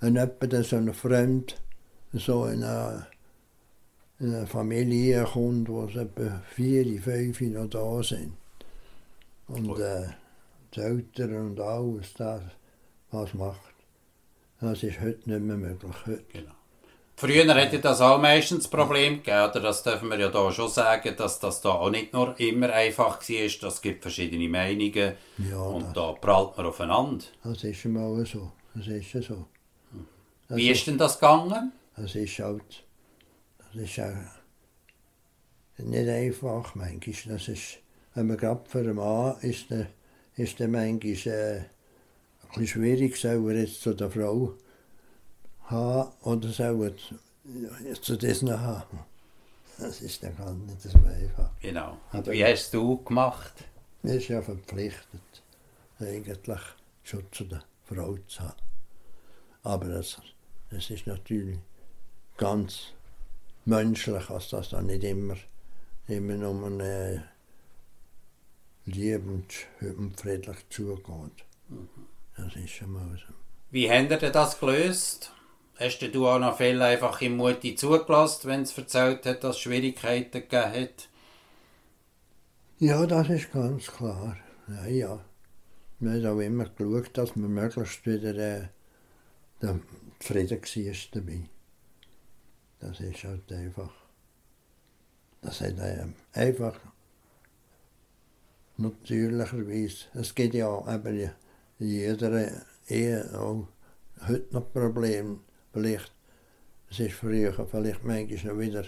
[0.00, 1.60] wenn jemand so ein Fremd
[2.12, 3.06] so in eine,
[4.18, 8.32] in eine Familie kommt, wo es etwa vier, fünf noch da sind.
[9.48, 10.08] Und äh,
[10.74, 12.42] die Eltern und alles, das,
[13.10, 13.74] was macht.
[14.60, 16.06] Das ist heute nicht mehr möglich.
[16.06, 16.24] Heute.
[16.32, 16.57] Genau.
[17.20, 19.58] Früher hätte das auch meistens das Problem gegeben, oder?
[19.60, 23.18] das dürfen wir ja da schon sagen, dass das da auch nicht nur immer einfach
[23.20, 25.14] war, das gibt verschiedene Meinungen
[25.50, 27.24] Ja, und da prallt man aufeinander.
[27.42, 28.52] das ist mal so.
[28.72, 29.46] Das ist ja so.
[30.46, 31.72] Das Wie ist denn das gegangen?
[31.96, 32.84] Das ist halt,
[33.58, 34.14] das ist auch
[35.78, 37.34] nicht einfach manchmal.
[37.36, 37.78] Das ist,
[38.14, 39.88] wenn man gerade für einen Mann ist, dann
[40.36, 41.66] ist dann manchmal äh, ein
[42.54, 44.54] bisschen schwierig, soll er jetzt zu der Frau
[45.70, 46.94] haben oder soll
[47.86, 48.98] er zu diesen haben.
[49.78, 51.50] Das ist dann gar nicht so einfach.
[51.60, 51.98] Genau.
[52.12, 53.52] Und Aber- wie hast du gemacht?
[54.02, 55.42] Man ist ja verpflichtet,
[56.00, 56.60] eigentlich
[57.04, 58.54] schon zu der Frau zu haben.
[59.62, 60.20] Aber das,
[60.70, 61.58] das ist natürlich
[62.36, 62.92] ganz
[63.64, 65.36] menschlich, dass das dann nicht immer,
[66.06, 67.24] immer nur eine
[68.86, 71.44] lieb und, friedlich zugeht.
[72.36, 73.34] Das ist schon mal so.
[73.70, 75.32] Wie habt ihr das gelöst?
[75.78, 79.62] Hast du auch noch viel einfach im Mutti zugelassen, wenn es erzählt hat, dass es
[79.62, 81.08] Schwierigkeiten gegeben hat?
[82.80, 84.36] Ja, das ist ganz klar.
[84.66, 85.24] Ja, ja.
[86.00, 88.68] Wir haben auch immer geschaut, dass man möglichst wieder äh,
[90.20, 91.42] zufrieden war dabei.
[92.80, 93.92] Das ist halt einfach.
[95.42, 96.78] Das hat ähm, einfach
[98.76, 100.06] natürlicherweise.
[100.14, 101.30] Es gibt ja eben
[101.78, 102.50] in jeder
[102.88, 103.68] Ehe auch
[104.26, 105.38] heute noch Probleme.
[105.78, 106.12] Vielleicht,
[106.90, 108.84] es ist früher vielleicht manchmal noch wieder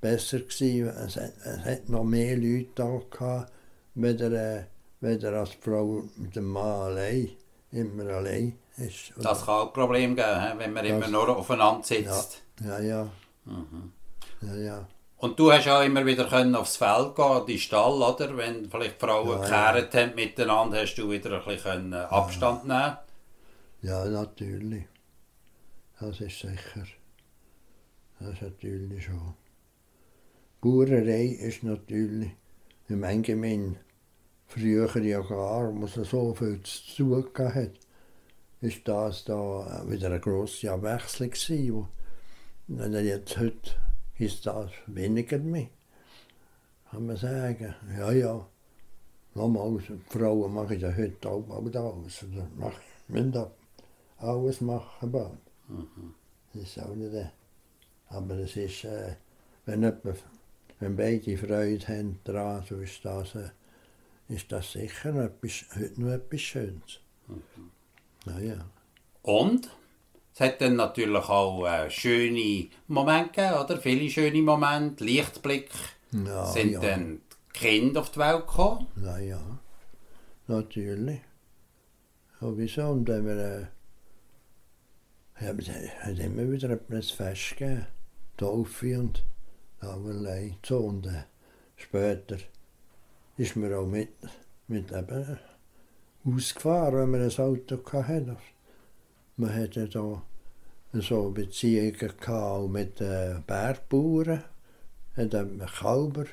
[0.00, 0.88] besser gewesen.
[0.88, 3.52] Es, hat- es hat noch mehr Leute da gehabt,
[3.94, 4.64] weder, äh,
[5.00, 7.30] weder als Frau mit dem Mann allein,
[7.72, 9.12] immer allein ist.
[9.16, 12.42] Das kann auch ein Problem geben, wenn man Das- immer nur aufeinander sitzt.
[12.64, 13.08] Ja, ja.
[14.42, 14.88] Ja, ja.
[15.18, 18.36] Und du hast auch immer wieder können aufs Feld gehen, an die Stall, oder?
[18.36, 19.72] Wenn vielleicht Frauen Ja, ja.
[19.72, 22.96] gekehrt haben miteinander, hast du wieder ein bisschen Abstand nehmen
[23.80, 24.84] Ja, natürlich.
[25.98, 26.86] Das ist sicher.
[28.18, 29.34] Das ist natürlich schon.
[30.60, 32.30] Bauerei ist natürlich
[32.88, 33.78] im Allgemeinen
[34.46, 37.72] früher ja gar, wo es so viel zu tun hat,
[38.60, 41.88] ist das da wieder eine grosse Abwechslung gewesen.
[42.68, 43.72] Wenn er jetzt heute
[44.18, 45.68] ist das weniger mehr,
[46.90, 47.74] kann man sagen.
[47.96, 48.46] Ja, ja.
[49.34, 52.24] Nochmals, Frauen machen ja heute auch, auch das.
[52.24, 53.46] Also machen, müssen
[54.18, 55.45] alles machen bald.
[56.52, 57.14] Das ist auch nicht.
[57.14, 57.26] äh,
[58.08, 59.16] Aber es ist, äh,
[59.64, 60.04] wenn, jemand,
[60.80, 63.50] wenn beide Freude haben daran, so ist das, äh,
[64.28, 67.00] ist das sicher etwas, heute noch etwas Schönes.
[68.26, 68.64] Ja, ja.
[69.22, 69.70] Und
[70.34, 73.78] es hat dann natürlich auch äh, schöne Momente gegeben, oder?
[73.78, 75.70] Viele schöne Momente, Lichtblick.
[76.12, 76.80] Ja, sind ja.
[76.80, 77.20] dann
[77.54, 78.86] die Kinder auf die Welt gekommen.
[78.96, 79.58] Na ja,
[80.46, 81.20] natürlich.
[82.40, 82.88] Sowieso.
[82.88, 83.68] Und wenn wir,
[85.40, 85.60] äh, haben,
[86.00, 87.86] hat immer wieder etwas Fest gegeben.
[88.36, 89.24] Taufe und
[89.80, 90.56] allerlei.
[90.68, 91.24] Und äh,
[91.76, 92.38] später
[93.36, 94.10] ist man auch mit,
[94.68, 95.38] mit eben
[96.24, 98.36] ausgefahren, wenn man ein Auto hatte.
[99.36, 100.22] Man hatte da
[100.92, 104.44] so Beziehungen mit den Bergbauern.
[105.16, 106.26] Hat eben Kalber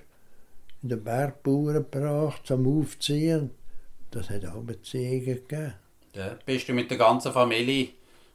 [0.82, 3.52] in den Bergbauern gebracht zum Aufziehen.
[4.12, 5.74] Das hat auch Beziehungen gegeben.
[6.14, 7.90] Ja, bist du mit der ganzen Familie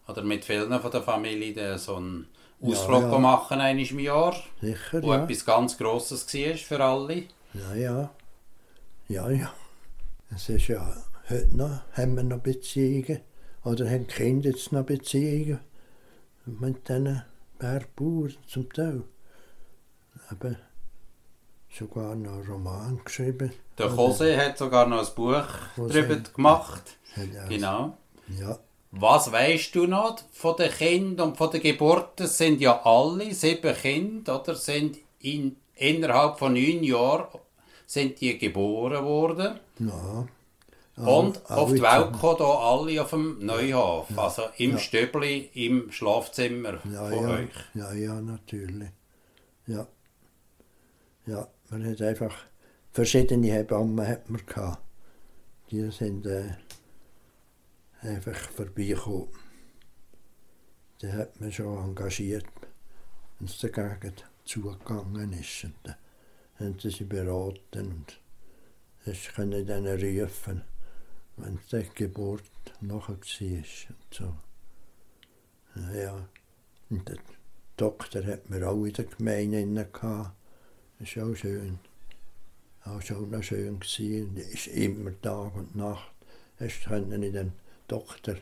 [0.09, 2.27] oder mit vielen von der Familie so einen
[2.61, 3.19] Ja, Ausflug ja.
[3.19, 5.23] machen einmal im Jahr, Sicher, wo ja.
[5.25, 7.25] etwas ganz Grosses war für alle?
[7.55, 8.11] Ja, ja.
[9.09, 9.53] Ja, ja.
[10.35, 10.97] Es ist ja,
[11.31, 13.21] heute noch haben wir noch Beziehungen.
[13.65, 15.61] Oder haben die Kinder jetzt noch Beziehungen
[16.47, 17.23] mit diesen
[17.59, 19.03] Bergbauern zum Teil.
[20.31, 20.57] Aber
[21.71, 23.53] sogar noch einen Roman geschrieben.
[23.77, 25.45] Der Jose hat sogar noch ein Buch
[25.77, 26.03] Jose.
[26.03, 26.97] darüber gemacht.
[27.49, 27.97] Genau.
[28.39, 28.59] Ja,
[28.91, 32.25] Was weißt du noch von den Kindern und von den Geburten?
[32.25, 34.55] Es sind ja alle sieben Kinder, oder?
[34.55, 37.27] Sind in, innerhalb von neun Jahren
[37.87, 39.61] sind die geboren worden.
[39.79, 40.27] ja.
[40.97, 44.79] Und auf die Welt kommen hier alle auf dem Neuhof, also im Ja.
[44.79, 47.49] Stöbli, im Schlafzimmer Ja, von ja, euch.
[47.75, 48.89] ja, ja, natürlich.
[49.69, 49.87] Ja.
[51.27, 52.35] Ja, man hat einfach
[52.91, 54.83] verschiedene Hebammen hat man gehabt.
[55.71, 56.55] Die sind äh,
[58.03, 59.29] einfach vorbeigekommen.
[61.01, 62.47] Die hat man schon engagiert,
[63.39, 65.65] wenn es dagegen zugegangen ist.
[65.65, 65.97] Und dann
[66.59, 68.21] haben sie sie beraten und
[69.05, 70.63] es können dann rufen,
[71.37, 72.43] wenn die Geburt
[72.81, 73.49] nachher war.
[73.49, 74.35] Und so.
[75.95, 76.29] Ja.
[76.91, 77.19] Und der
[77.77, 80.35] Doktor hat mir auch in der Gemeinde gehabt.
[80.99, 81.79] Das ist auch schön.
[82.85, 84.37] Auch schon noch schön gewesen.
[84.37, 86.13] Ist immer Tag und Nacht.
[86.59, 87.53] Hast können in den
[87.89, 88.37] Doktor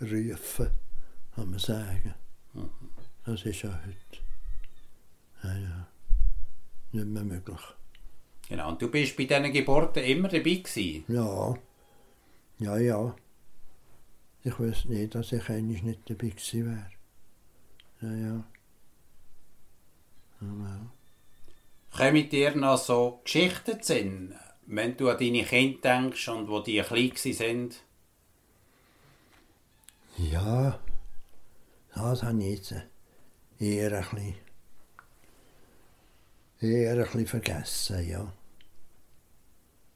[0.00, 0.70] rufen,
[1.34, 2.14] kann man sagen.
[3.24, 4.22] Das ist ja heute.
[5.42, 5.88] Ja, ja.
[6.92, 7.60] Nicht mehr möglich.
[8.48, 11.04] Genau, und du bist bei diesen Geburten immer dabei gewesen?
[11.08, 11.54] Ja.
[12.58, 13.16] Ja, ja.
[14.42, 16.90] Ich wüsste nicht, dass ich eigentlich nicht dabei gewesen wäre.
[18.00, 18.44] Ja, ja.
[20.40, 20.90] Ja.
[21.90, 24.34] Kommen dir noch so Geschichten zu Sinn,
[24.66, 27.85] wenn du an deine Kinder denkst und wo die klein sind?
[30.18, 30.80] Ja,
[31.94, 32.74] das habe ich jetzt
[33.58, 34.34] eher ein bisschen,
[36.58, 38.32] eher ein bisschen vergessen, ja.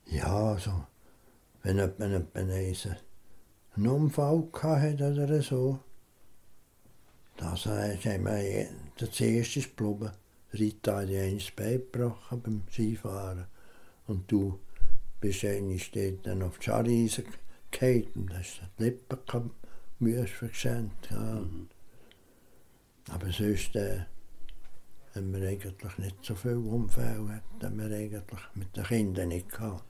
[0.04, 0.84] Ja, so,
[1.62, 2.98] wenn jemand einen
[3.88, 5.78] Unfall hatte oder so,
[7.38, 8.38] das ist immer
[8.98, 10.10] das erste geblieben.
[10.52, 13.46] Rita hat Bein gebrochen beim Skifahren
[14.06, 14.58] und du
[15.18, 15.90] bist eigentlich
[16.22, 17.24] dann auf die Scharreise
[17.70, 19.18] gefallen und hast die Lippen
[20.00, 21.10] Mühe verschenkt.
[21.10, 21.18] Ja.
[21.18, 21.68] Mhm.
[23.10, 24.00] Aber sonst äh,
[25.14, 29.84] haben wir eigentlich nicht so viele Unfälle haben wir eigentlich mit den Kindern nicht gehabt.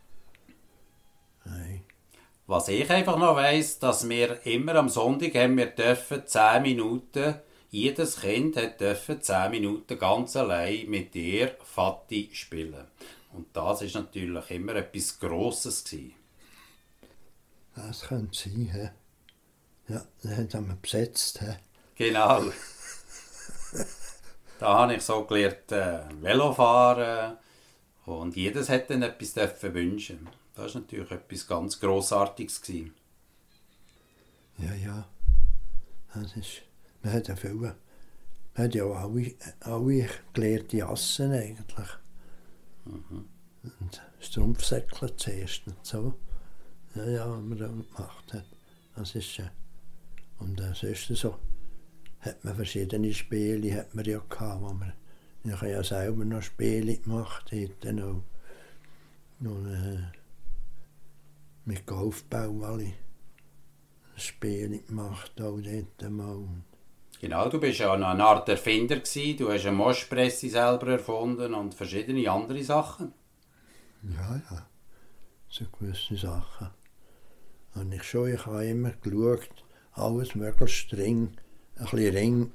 [1.44, 1.82] Nein.
[2.46, 7.36] Was ich einfach noch weiss, dass wir immer am Sonntag haben wir dürfen 10 Minuten,
[7.70, 12.86] jedes Kind hat dürfen 10 Minuten ganz allein mit ihr Fatti spielen.
[13.32, 16.14] Und das ist natürlich immer etwas Grosses gewesen.
[17.76, 18.88] Das könnte sein, he?
[19.90, 21.52] Ja, dann haben wir besetzt, he?
[21.96, 22.44] Genau.
[24.58, 27.36] da habe ich so gelernt, äh, Velofahren
[28.06, 30.28] und jedes hat dann etwas dürfen wünschen.
[30.54, 32.62] Das war natürlich etwas ganz Grossartiges.
[32.62, 32.94] Gewesen.
[34.58, 35.08] Ja, ja.
[36.14, 36.62] Das ist,
[37.02, 37.74] man hat ja viel, man
[38.54, 41.88] hat ja auch alle, alle gelehrte Jassen eigentlich.
[42.84, 43.28] Mhm.
[43.62, 46.14] Und Strumpfsäckle zuerst und so.
[46.94, 48.44] Ja, ja, was man auch gemacht hat.
[48.96, 49.50] Das ist äh,
[50.40, 51.36] Und sonst so
[52.20, 54.92] hat man verschiedene Spiele hat man ja gehabt, wo man
[55.42, 57.50] ich habe ja selber noch Spiele gemacht,
[57.80, 58.22] dann auch
[59.38, 60.02] noch, äh,
[61.64, 62.92] mit Golfbau alle
[64.16, 66.46] Spiele gemacht, auch dort mal.
[67.20, 69.38] Genau, du bist ja eine Art Erfinder gewesen.
[69.38, 73.12] Du hast eine Moschpresse selber erfunden und verschiedene andere Sachen.
[74.02, 74.66] Ja, ja,
[75.48, 76.68] so gewisse Sachen.
[77.74, 81.32] Und ich schon, ich habe immer geschaut, alles möglichst streng,
[81.76, 82.52] ein bisschen ring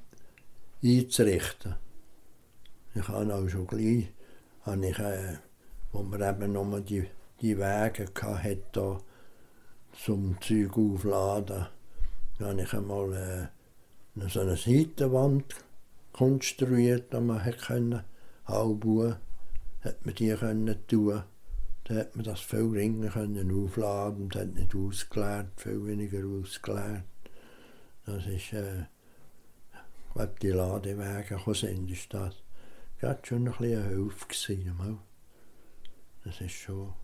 [0.82, 1.74] einzurichten.
[2.94, 4.08] Ich habe auch schon gleich,
[4.62, 5.36] habe ich, äh,
[5.92, 7.08] wo man eben noch die,
[7.40, 9.00] die Wege hatte, da
[10.04, 11.66] zum Zeug aufladen,
[12.38, 13.12] da habe ich einmal
[14.14, 15.54] äh, so eine Seitenwand
[16.12, 18.04] konstruiert, die man hätte können,
[18.46, 18.84] halb
[19.80, 21.22] hat man die können tun.
[21.84, 27.04] Dann hat man das viel ringer können aufladen und hat nicht ausgeleert, viel weniger ausgeleert.
[28.06, 28.84] Das ist, äh,
[30.14, 32.42] glaube die Ladewege sind, ist das
[33.00, 34.98] gerade schon ein bisschen eine Hilfe gewesen.
[36.24, 36.94] Das ist schon,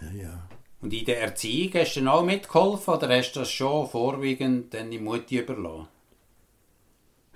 [0.00, 0.48] ja, ja.
[0.80, 4.74] Und in der Erziehung hast du dann auch mitgeholfen oder hast du das schon vorwiegend
[4.74, 5.88] deine Mutti überlassen?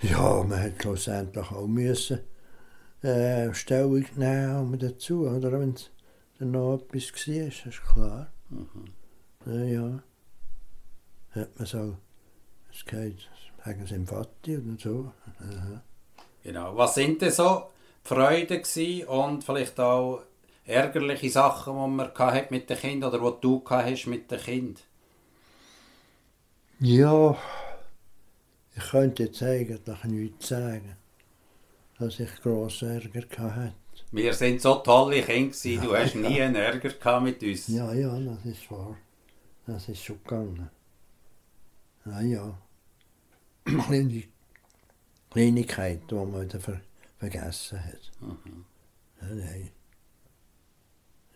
[0.02, 2.20] Ja, man hat schlussendlich auch müssen
[3.02, 5.90] äh, Stellung nehmen dazu, oder wenn es
[6.38, 8.32] dann noch etwas war, ist klar.
[8.50, 8.84] Mhm.
[9.46, 10.02] Ja, ja.
[11.30, 11.96] Hat man so,
[12.78, 13.28] es geht,
[13.64, 15.12] sagen sie im Vati oder so.
[15.40, 15.82] Aha.
[16.44, 16.76] Genau.
[16.76, 17.70] Was sind denn so
[18.04, 20.22] die Freuden und vielleicht auch
[20.64, 24.82] ärgerliche Sachen, die man hat mit den Kindern oder die du hast mit den Kindern?
[26.80, 27.36] Ja,
[28.76, 30.96] ich könnte jetzt eigentlich nichts sagen,
[31.98, 33.74] dass ich grossen Ärger hatte.
[34.12, 35.82] Wir sind so tolle Kinder, gewesen.
[35.82, 37.66] du hast nie einen Ärger gehabt mit uns.
[37.66, 38.96] Ja, ja, das ist wahr.
[39.66, 40.70] Das ist schon gegangen.
[42.06, 42.58] Ja, ja.
[45.30, 46.80] Kleinigkeiten, die man wieder ver
[47.18, 48.10] vergessen hat.
[48.20, 48.64] Mhm.
[49.20, 49.70] Ja, nein.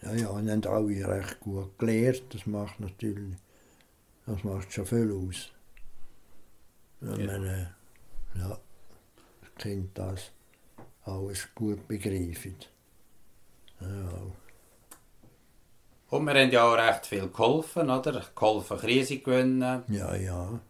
[0.02, 2.22] Ja, ja, und haben alle recht gut gelehrt.
[2.34, 3.36] Das macht natürlich,
[4.26, 5.50] das macht schon viel aus.
[7.00, 7.26] Wenn Ja.
[7.38, 7.66] man, äh,
[8.38, 8.58] ja,
[9.40, 10.30] das Kind das
[11.04, 12.70] alles gut begreift.
[13.80, 13.86] Ja,
[16.10, 18.24] Und wir haben ja auch recht viel geholfen, oder?
[18.34, 20.60] Geholfen, Krise gewinnen, ja, ja.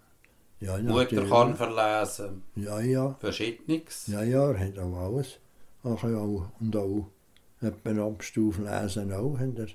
[0.62, 3.16] Ja, Mutter kann verlesen, Ja, ja.
[3.18, 4.06] verschiedenes.
[4.06, 5.40] Ja, ja, er hat auch alles.
[5.82, 7.08] Ach ja, und auch
[7.60, 9.66] etwa Abstuf lesen auch, hat er,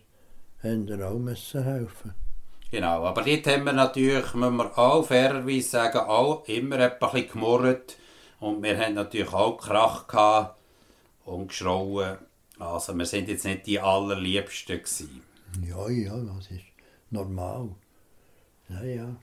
[0.64, 2.14] haben ihr auch müssen helfen.
[2.72, 7.98] Genau, aber dort haben wir natürlich, müssen wir auch fairerweise sagen, auch immer bisschen gemurrt.
[8.40, 10.58] Und wir haben natürlich auch Krach gehabt
[11.26, 12.18] und geschrauen.
[12.60, 15.22] Also wir sind jetzt nicht die allerliebsten gewesen.
[15.68, 16.64] Ja, ja, das ist
[17.10, 17.70] normal.
[18.70, 19.16] Ja, ja.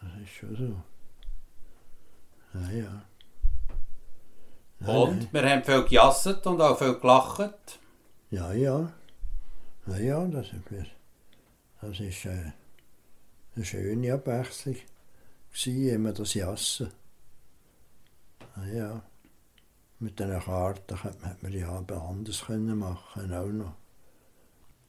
[0.00, 2.58] Das ist schon so.
[2.58, 3.02] Ja, ja.
[4.80, 7.78] Nein, Und wir haben viel gejasset und auch viel gelacht.
[8.30, 8.92] Ja, ja.
[9.86, 10.62] Ja, ja, das ist,
[11.80, 12.52] das ist äh,
[13.56, 14.76] eine schöne Abwechslung.
[15.52, 16.92] Gewesen, immer das Jassen.
[18.56, 19.02] Ja, ja.
[19.98, 23.72] Mit diesen Karten hätte man- ja aber anders können machen auch noch.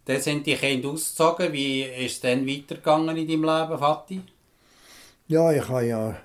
[0.06, 1.52] Dann sind die Kinder ausgezogen.
[1.54, 4.22] Wie ist es dann weitergegangen in deinem Leben, Vati?
[5.30, 6.18] Ja, ich habe ja,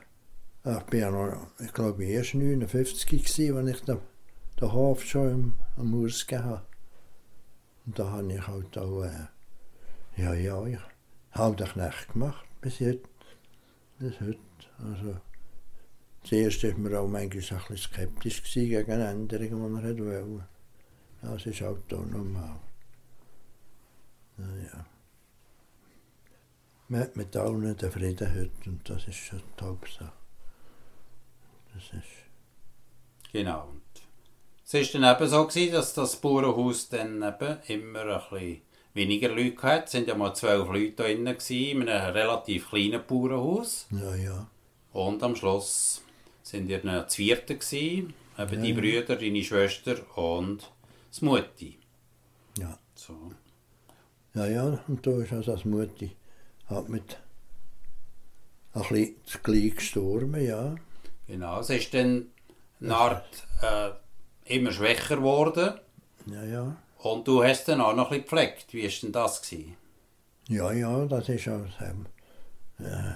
[0.64, 3.98] ich bin ja noch, ich glaube erst 59 gewesen, als ich den,
[4.58, 6.62] den Hof schon am Urs hatte.
[7.84, 9.26] Und da habe ich halt auch, äh,
[10.16, 10.78] ja, ja, ich
[11.32, 13.06] habe den Knecht gemacht bis jetzt.
[13.98, 14.38] Bis heute.
[14.78, 15.20] Also,
[16.22, 20.44] zuerst war man auch manchmal ein bisschen skeptisch gegen Änderungen, die man wollen.
[21.20, 22.58] Das ist halt auch normal.
[24.38, 24.93] Ja, ja.
[26.94, 30.12] Man hat mit allen den Frieden heute und das ist schon die Hauptsache.
[31.74, 33.68] Das ist, Genau.
[33.68, 33.82] Und
[34.64, 38.60] es war dann eben so, gewesen, dass das Bauernhaus dann eben immer ein bisschen
[38.92, 39.86] weniger Leute hatte.
[39.86, 43.88] Es waren ja mal zwölf Leute da drin, in einem relativ kleinen Bauernhaus.
[43.90, 44.46] ja, ja.
[44.92, 46.00] Und am Schluss
[46.44, 48.14] sind wir dann zu vierten gewesen.
[48.38, 48.72] Eben Ja, die.
[48.72, 50.70] Brüder, deine Schwester und
[51.10, 51.76] das Mutti.
[52.56, 53.32] Ja, So.
[54.34, 54.78] ja, ja.
[54.86, 56.14] Und da ist also das Mutti
[56.66, 57.18] hat mit
[58.74, 60.74] ein bisschen gleich gestorben, ja.
[61.26, 61.60] Genau.
[61.60, 62.26] Es ist dann
[62.80, 63.90] eine Art äh,
[64.54, 65.74] immer schwächer geworden.
[66.26, 66.76] Ja, ja.
[66.98, 68.72] Und du hast dann auch noch ein bisschen gepflegt.
[68.72, 69.42] Wie war denn das?
[69.42, 69.76] Gewesen?
[70.48, 72.10] Ja, ja, das ist auch selbst,
[72.80, 73.14] äh,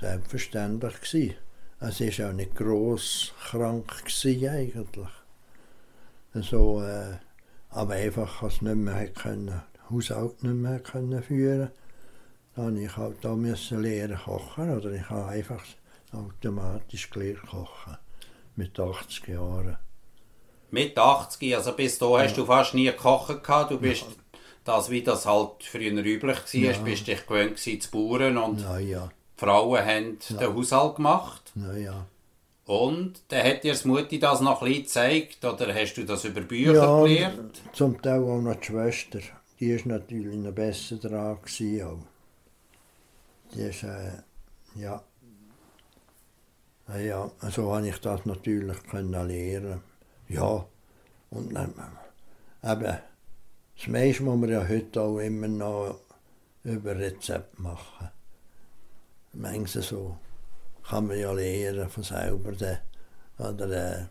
[0.00, 1.34] selbstverständlich gewesen.
[1.78, 5.08] Es ist auch nicht gross krank gewesen, eigentlich.
[6.34, 7.16] So, äh,
[7.70, 11.70] aber einfach, als es nicht mehr können, Haushalt nicht mehr können führen
[12.56, 14.76] musste ich halt auch müssen lernen kochen.
[14.76, 15.62] Oder ich habe einfach
[16.12, 17.96] automatisch gelernt kochen.
[18.56, 19.76] Mit 80 Jahren.
[20.70, 23.70] Mit 80, also bis da hast du fast nie gekocht gehabt.
[23.70, 24.04] Du bist
[24.64, 26.78] das, wie das halt früher üblich war, Ja.
[26.78, 31.52] bist dich gewöhnt gewesen zu Bauern und Ja, ja, die Frauen haben den Haushalt gemacht.
[31.54, 32.06] ja, ja.
[32.64, 36.24] Und dann hat dir das Mutti das noch ein bisschen gezeigt oder hast du das
[36.24, 37.62] über Bücher ja, gelernt?
[37.72, 39.20] zum Teil auch noch die Schwester.
[39.60, 41.38] Die war natürlich noch besser dran.
[41.42, 41.98] Gewesen auch.
[43.56, 44.12] Ist, äh,
[44.74, 45.02] ja.
[46.88, 49.80] Ja, ja, so habe ich das natürlich können lernen.
[50.28, 50.66] Ja,
[51.30, 51.74] und dann,
[52.62, 52.98] äh, eben,
[53.76, 56.00] das meiste muss man ja heute auch immer noch
[56.64, 58.10] über Rezept machen.
[59.32, 60.18] Manchmal so
[60.86, 62.52] kann man ja lernen von selber.
[62.52, 62.78] Dann,
[63.38, 64.04] oder, äh,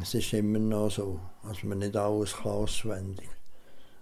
[0.00, 3.28] es ist immer noch so, dass man nicht alles kann auswendig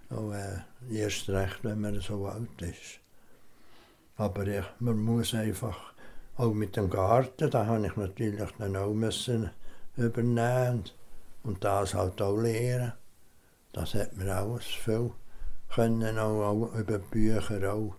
[0.09, 0.33] kann.
[0.33, 2.99] Äh, erst recht, wenn man so alt ist.
[4.19, 5.93] Aber ja, man muss einfach,
[6.35, 9.49] auch mit dem Garten, da habe ich natürlich dann auch müssen
[9.95, 10.83] übernehmen
[11.43, 12.91] und das halt auch lernen.
[13.71, 15.11] Das hat man alles viel
[15.73, 17.95] können, auch, auch über Bücher auch.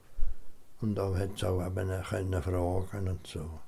[0.82, 3.58] Und auch hat es auch eben können fragen und so.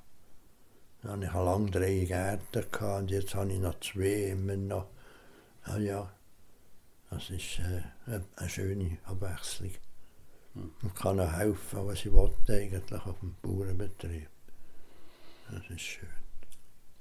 [1.01, 4.85] Dann hatte ich lange drei Gärten gehabt, und jetzt habe ich noch zwei immer noch.
[5.65, 6.11] Ja, ja,
[7.09, 9.71] das ist äh, eine schöne Abwechslung.
[10.53, 14.27] Man kann auch helfen, was ich will, eigentlich auf dem Bauernbetrieb.
[15.49, 16.09] Das ist schön.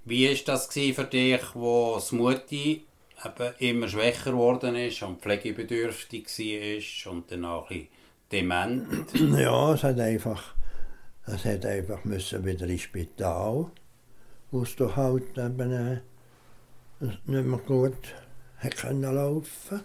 [0.05, 2.87] Wie war das für dich, wo das Mutti
[3.25, 7.89] eben immer schwächer geworden ist und pflegebedürftig war und dann auch ein
[8.31, 8.89] dement?
[9.39, 10.55] Ja, es hat einfach,
[11.27, 13.71] es hat einfach müssen wieder ins Spital,
[14.51, 16.01] wo es halt eben
[17.01, 18.15] nicht mehr gut
[18.59, 19.83] hat können laufen.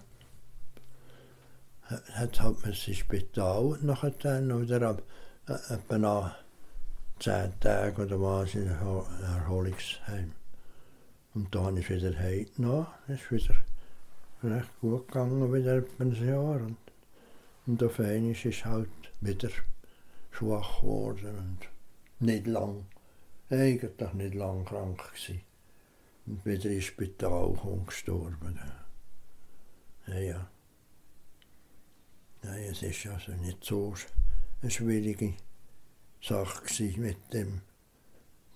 [1.90, 5.02] Hat- Hat ins Spital und nachher dann wieder ab,
[5.46, 6.36] etwa nach
[7.20, 10.34] zehn Tagen oder was in Erholungsheim.
[11.34, 13.56] Und dann ist wieder heimgenommen, ist wieder
[14.44, 16.62] recht gut gegangen, wieder ein Jahr.
[16.62, 16.78] Und
[17.68, 19.50] und auf einmal ist es halt wieder
[20.32, 22.86] schwach geworden und nicht lang,
[23.50, 25.42] eigentlich nicht lang krank gewesen.
[26.26, 28.60] Und wieder ins Spital gestorben.
[30.08, 30.48] Ja, ja.
[32.44, 33.94] Nein, es ist also nicht so
[34.62, 35.34] eine schwierige
[36.22, 37.62] Sache mit dem,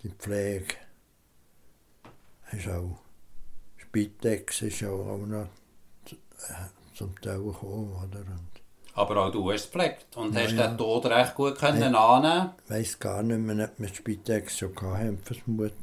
[0.03, 0.75] die Pflege.
[2.51, 2.99] Ist auch,
[3.77, 5.47] Spitex ist auch, auch noch
[6.11, 6.53] äh,
[6.93, 8.19] zum Teil gekommen, oder?
[8.19, 8.49] Und
[8.93, 10.67] Aber auch du hast es gepflegt und Ja, hast ja.
[10.67, 14.75] den Tod recht gut können annehmen Ich weiss gar nicht mehr, ob wir Spitex schon
[14.81, 15.19] hatten,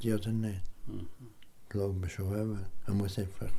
[0.00, 0.60] ich oder nicht.
[0.88, 3.50] Ich glaube schon, man muss einfach...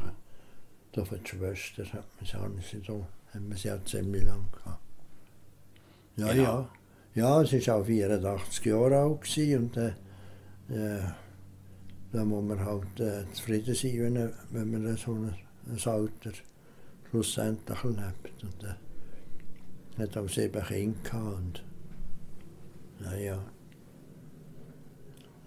[0.91, 3.05] Da für die Schwester hat man es auch nicht so...
[3.34, 4.82] Haben wir sie auch ziemlich lang gehabt.
[6.17, 6.43] Ja, Genau.
[6.43, 6.69] ja.
[7.15, 9.89] Ja, es war auch 84 Jahre alt gewesen und äh,
[10.69, 11.01] äh,
[12.11, 15.36] da muss man halt äh, zufrieden sein, wenn, wenn man so ein,
[15.67, 16.32] ein Alter
[17.09, 18.43] schlussendlich lebt.
[18.43, 21.63] Und, äh, hat auch sieben Kinder gehabt und
[22.99, 23.39] naja,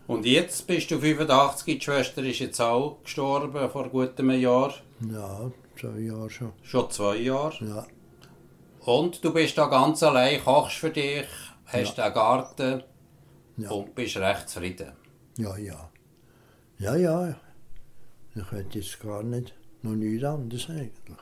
[0.06, 4.74] Und jetzt bist du 85, die Schwester ist jetzt auch gestorben vor gut einem Jahr.
[5.10, 6.52] ja, zwei Jahre schon.
[6.62, 7.64] Schon zwei Jahre.
[7.64, 7.86] Ja,
[8.80, 11.26] Und du bist da ganz allein, kochst für dich,
[11.66, 12.82] hast einen Garten
[13.56, 13.70] Ja.
[13.70, 14.92] und bist recht zufrieden.
[15.38, 15.88] ja, ja.
[16.78, 17.36] Ja, ja.
[18.34, 21.18] Ich hätte jetzt gar nicht, noch nichts anderes eigentlich.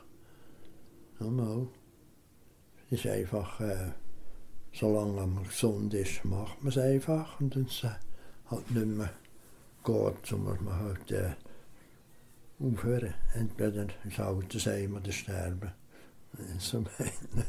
[1.20, 1.66] Ja, mal.
[2.90, 3.90] Es ist einfach, äh,
[4.72, 7.90] solange man gesund ist, macht man es einfach und es äh,
[8.51, 9.11] halt nicht mehr
[9.84, 11.30] geht, so muss man halt äh,
[12.61, 13.14] aufhören.
[13.34, 15.72] Entweder ins Altersheim oder sterben.
[16.58, 17.46] So meine.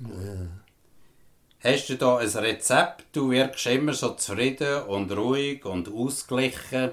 [0.00, 1.70] Ja.
[1.70, 3.06] Hast du da ein Rezept?
[3.12, 6.90] Du wirkst immer so zufrieden und ruhig und ausgeglichen.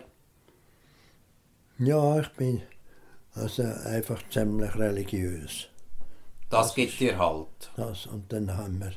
[1.77, 2.61] Ja, ich bin
[3.33, 5.67] also einfach ziemlich religiös.
[6.49, 7.71] Das gibt dir halt.
[7.75, 8.93] Das, und dann haben wir,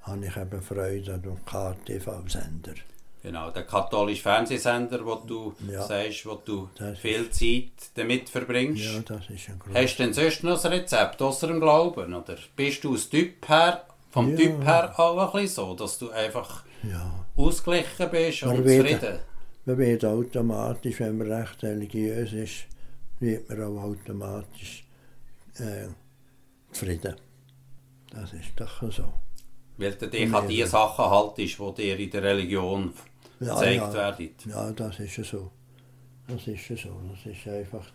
[0.00, 2.74] habe ich eben Freude an dem KTV-Sender.
[3.26, 5.82] Genau, der katholische Fernsehsender, wo du Ja.
[5.82, 8.84] sagst, wo du Das viel Zeit damit verbringst.
[8.84, 9.74] Ja, das ist ein großes.
[9.82, 12.14] Hast du denn sonst noch ein Rezept außer dem Glauben?
[12.14, 14.36] Oder bist du aus Typ her, vom Ja.
[14.36, 17.24] Typ her auch ein bisschen so, dass du einfach Ja.
[17.36, 19.18] ausgeglichen bist Man und wird- zufrieden?
[19.64, 22.66] Man wird automatisch, wenn man recht religiös ist,
[23.18, 24.84] wird man auch automatisch
[25.58, 25.88] äh,
[26.70, 27.16] zufrieden.
[28.12, 29.12] Das ist doch so.
[29.78, 32.92] Weil du dich an die Sachen haltest, die dir in der Religion
[33.40, 33.92] Ja, gezeigt ja.
[33.94, 34.30] werden.
[34.46, 35.50] Ja, das ist ja so.
[36.26, 37.00] Das ist ja so.
[37.10, 37.86] Das ist einfach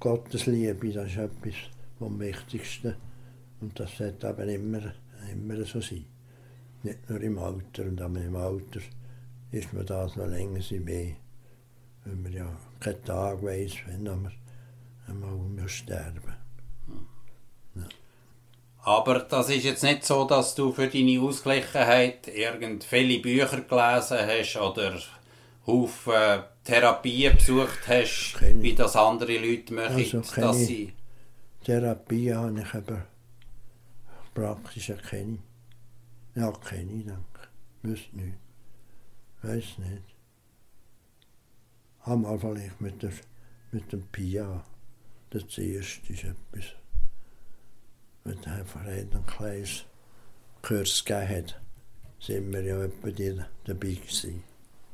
[0.00, 1.54] Gottes Liebe, das ist etwas
[1.98, 2.94] vom Wichtigsten.
[3.60, 4.92] Und das sollte eben immer,
[5.32, 6.04] immer so sein.
[6.82, 7.84] Nicht nur im Alter.
[7.84, 8.80] Und auch im Alter
[9.50, 11.14] ist man das noch länger sein mehr.
[12.04, 14.32] Wenn man ja keinen Tag weiss, wenn man
[15.06, 16.34] einmal muss sterben
[18.88, 24.18] Aber das ist jetzt nicht so, dass du für deine Ausgeglichenheit irgend viele Bücher gelesen
[24.18, 24.98] hast oder
[25.66, 28.62] Haufen Therapien besucht hast, Keine.
[28.62, 30.94] wie das andere Leute machen, Also dass sie...
[31.62, 33.04] Therapie habe ich aber
[34.32, 35.38] praktisch keine.
[36.34, 37.82] Ja, keine, ich.
[37.82, 38.38] Wüsste nicht.
[39.42, 40.02] Weiß nicht.
[42.04, 43.12] Einmal vielleicht mit, der,
[43.70, 44.64] mit dem Pia.
[45.28, 46.72] Das erste ist etwas.
[48.24, 49.84] Wenn er einfach ein kleines
[50.62, 51.60] Kurs gegeben hat,
[52.20, 54.42] sind wir ja etwa die dabei gewesen.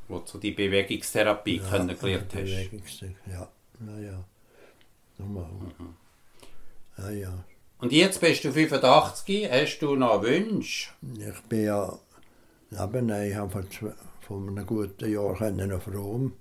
[0.09, 2.45] wo du die Bewegungstherapie Ja, kennengelernt hast.
[2.45, 3.49] Bewegungsstück, Ja,
[3.87, 4.25] ja, ja.
[5.19, 5.49] Nochmal.
[6.99, 7.45] Ja, ja.
[7.79, 10.91] Und jetzt bist du 85, hast du noch Wünsche?
[11.19, 11.99] Ich bin ja,
[12.71, 13.67] eben, nein, ich habe
[14.21, 16.35] vor, einem guten Jahr können auf Rom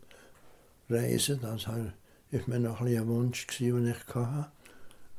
[0.89, 1.39] reisen.
[1.41, 1.77] Das war
[2.47, 4.51] mir noch ein, ein Wunsch, den ich hatte.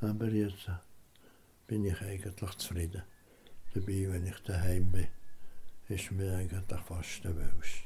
[0.01, 0.69] Aber jetzt
[1.67, 3.03] bin ich eigentlich zufrieden.
[3.75, 5.07] Dabei, wenn ich daheim bin,
[5.89, 7.85] ist mir eigentlich fast der Wunsch.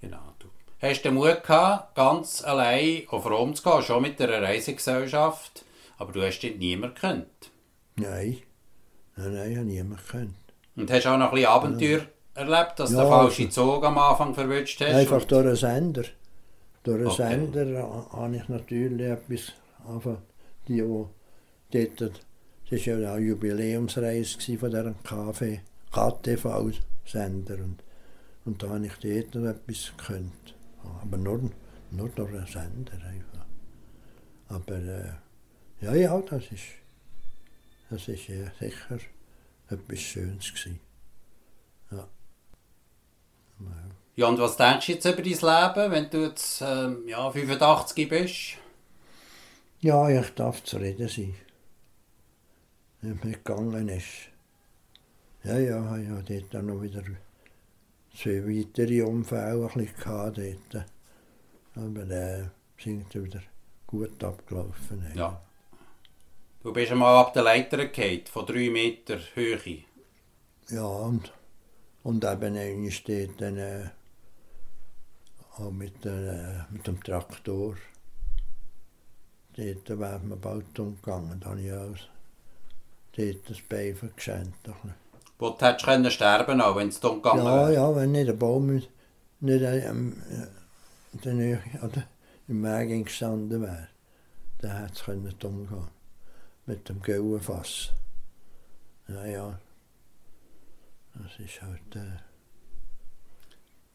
[0.00, 0.34] Genau.
[0.38, 0.48] Du
[0.80, 5.64] hast den Mut gehabt, ganz allein auf Rom zu gehen, schon mit einer Reisegesellschaft,
[5.98, 7.50] aber du hast dort niemand gekannt.
[7.96, 8.38] Nein,
[9.16, 10.34] nein, nein, ich habe niemand gekannt.
[10.76, 12.00] Und hast auch noch ein bisschen Abenteuer
[12.34, 14.94] erlebt, dass du Ja, den falschen also- Zug am Anfang verwünscht hast.
[14.94, 16.04] Einfach durch einen Sender.
[16.82, 17.16] Durch einen Okay.
[17.16, 19.52] Sender ha- habe ich natürlich etwas,
[19.88, 20.18] einfach
[20.68, 22.20] die, die dort,
[22.70, 25.60] das war ja eine Jubiläumsreise von diesem KV,
[25.92, 27.82] KTV-Sender und,
[28.44, 30.54] und da habe ich dort noch etwas gekannt.
[31.02, 31.50] Aber nur,
[31.90, 33.46] nur durch einen Sender einfach.
[34.48, 36.62] Aber äh, ja, ja, das ist,
[37.90, 38.98] das ist ja sicher
[39.68, 40.80] etwas Schönes gewesen.
[41.90, 42.08] Ja.
[43.60, 43.94] Ja.
[44.16, 48.08] Ja, und was denkst du jetzt über dein Leben, wenn du jetzt ähm, ja, 85
[48.08, 48.58] bist?
[49.80, 51.34] Ja, ich darf zufrieden sein.
[53.04, 54.30] Wenn mir gegangen ist.
[55.42, 57.02] Ja, ja, ja dort auch noch wieder
[58.16, 60.86] zwei weitere Unfälle ein gehabt dort.
[61.74, 62.44] Aber äh,
[62.78, 63.42] sind wieder
[63.86, 65.02] gut abgelaufen.
[65.02, 65.16] eigentlich.
[65.16, 65.38] Ja.
[66.62, 69.84] Du bist einmal ab der Leiter gefallen, von drei Meter Höhe.
[70.70, 71.30] Ja, und,
[72.04, 73.90] und eben einmal steht dann äh,
[75.58, 77.76] auch mit, der, äh, mit dem Traktor.
[79.56, 81.38] Dort wäre man bald umgegangen.
[81.38, 82.13] Da habe ich auch
[83.16, 83.96] dort das Bein
[84.84, 84.94] nicht.
[85.38, 87.74] Wo du hättest können sterben auch, wenn es dumm gegangen Ja, wäre.
[87.74, 88.88] ja, wenn nicht der Baum nicht
[89.62, 90.22] ähm,
[91.12, 92.04] in der Nähe oder
[92.48, 93.88] im Weg gestanden wäre,
[94.58, 95.88] dann hätte es können dumm gehen.
[96.66, 97.90] Mit dem Gauenfass.
[99.08, 99.58] Ja, ja.
[101.14, 102.18] Das ist halt, äh,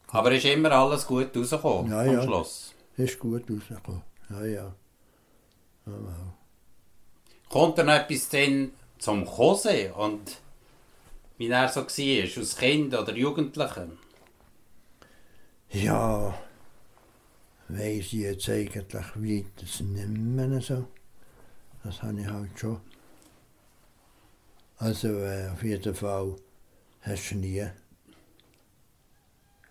[0.08, 2.22] Aber ist immer alles gut rausgekommen Ja, am ja.
[2.22, 2.74] Schluss.
[2.96, 4.02] ist gut rausgekommen.
[4.30, 4.74] Ja, ja.
[5.86, 6.32] Ja, wow.
[7.48, 10.38] Kommt da noch etwas denn zum Kose und
[11.38, 13.88] wie er so war, als Kind oder Jugendliche?
[15.70, 16.38] Ja,
[17.68, 20.86] weiss ich jetzt eigentlich weit das nicht mehr so.
[21.82, 22.80] Das habe ich halt schon.
[24.76, 26.36] Also äh, auf jeden Fall
[27.02, 27.66] hast du nie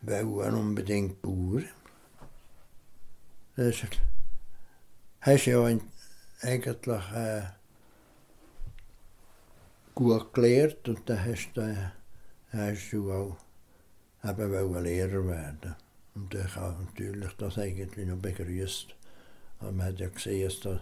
[0.02, 1.62] wollen unbedingt Bauer.
[3.56, 3.76] Das
[5.22, 5.82] hast ja in,
[6.42, 7.42] eigentlich äh,
[10.00, 11.92] gut gelernt und dann hast, du, äh,
[12.54, 13.36] hast du auch
[14.24, 15.76] eben Lehrer werden.
[16.16, 18.96] Und ich habe natürlich das eigentlich noch begrüßt.
[19.60, 20.82] Aber man hat ja gesehen, dass der,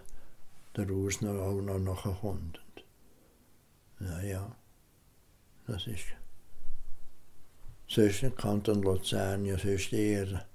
[0.76, 2.60] der Urs noch auch noch nachkommt.
[4.00, 4.56] Ja, ja.
[5.66, 6.06] Das ist.
[7.88, 10.46] Sonst im Kanton Luzern ja sonst eher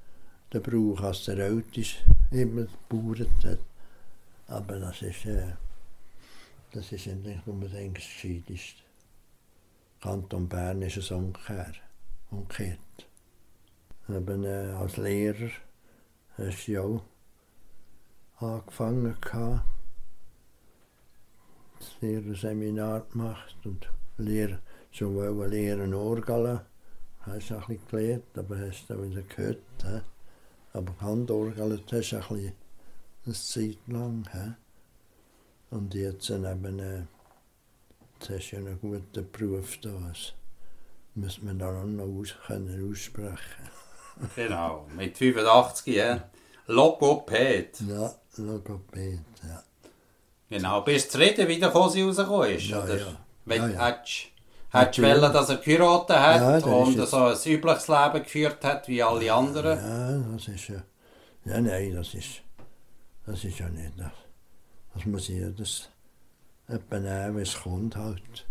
[0.53, 3.59] der Brauch, als der Älteste immer gebaut hat.
[4.47, 5.55] Aber das ist, äh,
[6.73, 8.83] das ist ja nicht unbedingt das Gescheiteste.
[10.01, 11.81] Kanton Bern ist es umgekehrt.
[12.31, 12.79] umgekehrt.
[14.09, 15.51] Eben, äh, als Lehrer
[16.37, 17.03] hast du ja auch
[18.43, 19.65] angefangen gehabt,
[21.79, 24.61] das Lehrerseminar gemacht und Lehr
[24.91, 26.61] schon wollen lehren Orgeln.
[27.21, 29.59] Hast du ein bisschen gelernt, aber hast du wieder gehört.
[29.83, 30.01] He?
[30.73, 32.53] Aber Handorgeln hast du ein bisschen
[33.25, 34.29] eine Zeit lang.
[34.33, 34.62] He?
[35.73, 37.01] Und jetzt eben, äh,
[38.21, 39.89] jetzt hast du ja einen guten Beruf da.
[40.07, 40.35] Das
[41.15, 43.37] müsste man dann auch noch aus, können aussprechen.
[44.37, 46.29] Genau, mit 85, ja.
[46.67, 47.81] Logopäd.
[47.89, 49.63] Ja, Logopäd, ja.
[50.51, 52.67] Genau, bist du zufrieden, wie der Kose rausgekommen ist?
[52.67, 52.99] Ja, oder?
[52.99, 53.07] ja.
[53.47, 53.87] Wenn, Ja, ja.
[53.87, 54.27] Hättest,
[54.69, 58.87] hättest du wollen, dass er geheiratet hat Ja, und so ein übliches Leben geführt hat
[58.89, 59.79] wie alle anderen?
[59.79, 60.83] Ja, das ist ja.
[61.47, 62.43] Ja, nein, das ist.
[63.25, 64.13] Das ist ja nicht das.
[64.95, 65.89] Das muss jedes
[66.69, 68.47] etwa nehmen, wie es kommt halt.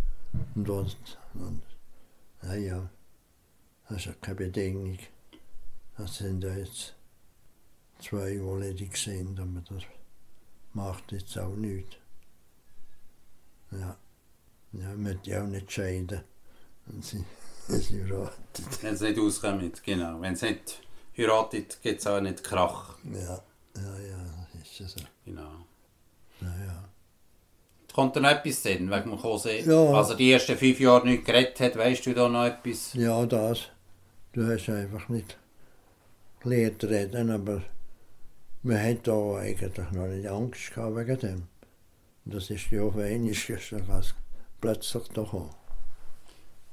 [0.55, 1.61] Und, und, und
[2.43, 2.89] ja, ja.
[3.87, 4.97] Das ist ja keine Bedingung.
[5.97, 6.95] Das sind ja jetzt
[7.99, 9.83] zwei, die ledig sind, aber das
[10.73, 11.97] macht jetzt auch nichts.
[13.71, 13.97] Ja.
[14.73, 16.21] Ja, man möchte ja auch nicht scheiden.
[16.87, 17.23] Und sie,
[17.67, 18.65] sie raten.
[18.81, 20.21] Wenn es nicht auskommt, genau.
[20.21, 20.81] Wenn es nicht
[21.17, 22.97] heiratet, gibt es auch nicht Krach.
[23.03, 23.43] Ja,
[23.75, 24.99] ja, ja, das ist ja so.
[25.25, 25.65] Genau.
[26.41, 26.83] Ja, ja.
[27.93, 29.59] Kommt da noch etwas denn, wegen dem Kose?
[29.59, 29.93] Ja.
[29.93, 32.93] Also die ersten fünf Jahre nicht geredet hat, weißt du da noch etwas?
[32.93, 33.69] Ja, das.
[34.33, 35.37] Du hast einfach nicht
[36.39, 37.61] gelernt reden, aber
[38.63, 41.47] man hat da eigentlich noch nicht Angst gehabt wegen dem.
[42.25, 43.33] Das ist ja auf einmal
[43.87, 44.15] ganz
[44.61, 45.49] plötzlich da gekommen.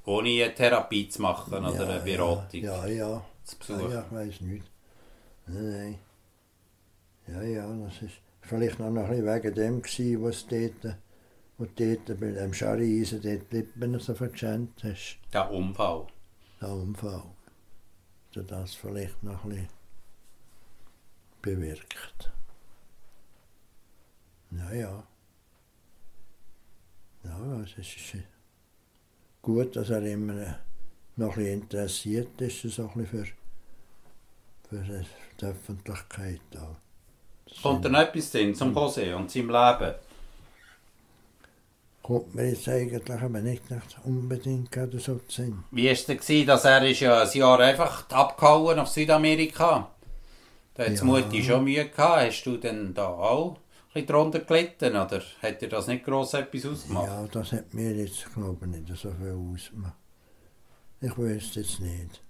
[0.04, 3.24] Ohne eine Therapie zu machen oder eine Beratung Ja, ja.
[3.44, 4.64] zu Ja, ja, ich weiß nicht.
[5.46, 5.98] Nein, nein.
[7.26, 8.14] Ja, ja, das ist
[8.48, 10.96] vielleicht noch ein bisschen wegen dem gewesen, was dort,
[11.58, 15.18] wo dort bei dem Schariisen dort die Lippen so verschämt hast.
[15.32, 16.06] Der Unfall.
[16.60, 17.22] der Unfall,
[18.34, 19.68] der das vielleicht noch ein bisschen
[21.42, 22.32] bewirkt.
[24.50, 25.04] Ja, ja.
[27.62, 28.24] Es ist
[29.42, 30.58] gut, dass er immer
[31.16, 33.26] noch ein bisschen interessiert ist, so ein bisschen
[34.68, 35.04] für, für
[35.40, 36.76] die Öffentlichkeit auch.
[37.62, 39.94] Kommt sind- noch etwas denn zum Kose und seinem Leben?
[42.02, 45.62] kommt mir jetzt eigentlich aber nicht nach- unbedingt gerade so zu Sinn.
[45.70, 49.90] Wie war es denn, dass er ist ja ein Jahr einfach abgehauen nach Südamerika?
[50.72, 51.04] Da hat Ja.
[51.04, 52.22] Mutti schon Mühe gehabt.
[52.28, 53.58] Hast du denn da auch ein
[53.92, 54.96] bisschen drunter gelitten?
[54.96, 57.06] Oder hat dir das nicht gross etwas ausgemacht?
[57.08, 59.96] Ja, das hat mir jetzt, glaube ich, nicht so viel ausgemacht.
[61.02, 62.22] Ich weiß jetzt nicht.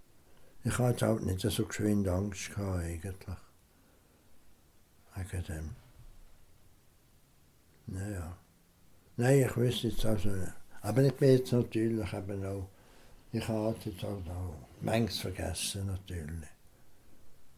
[0.64, 3.14] Ich hatte halt nicht so geschwind Angst gehabt, eigentlich.
[5.30, 5.70] Wegen dem.
[7.86, 8.36] Naja.
[9.16, 10.52] Nein, ich wüsste jetzt also nicht.
[10.80, 12.68] Aber ich bin jetzt natürlich eben auch,
[13.32, 16.48] ich habe jetzt auch, auch manches vergessen, natürlich.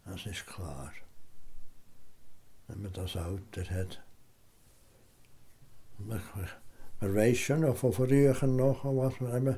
[0.04, 0.92] Das ist klar.
[2.66, 4.02] Wenn man das Alter hat.
[5.98, 6.22] Man,
[7.00, 9.56] man weiß schon noch von früher noch, was man eben,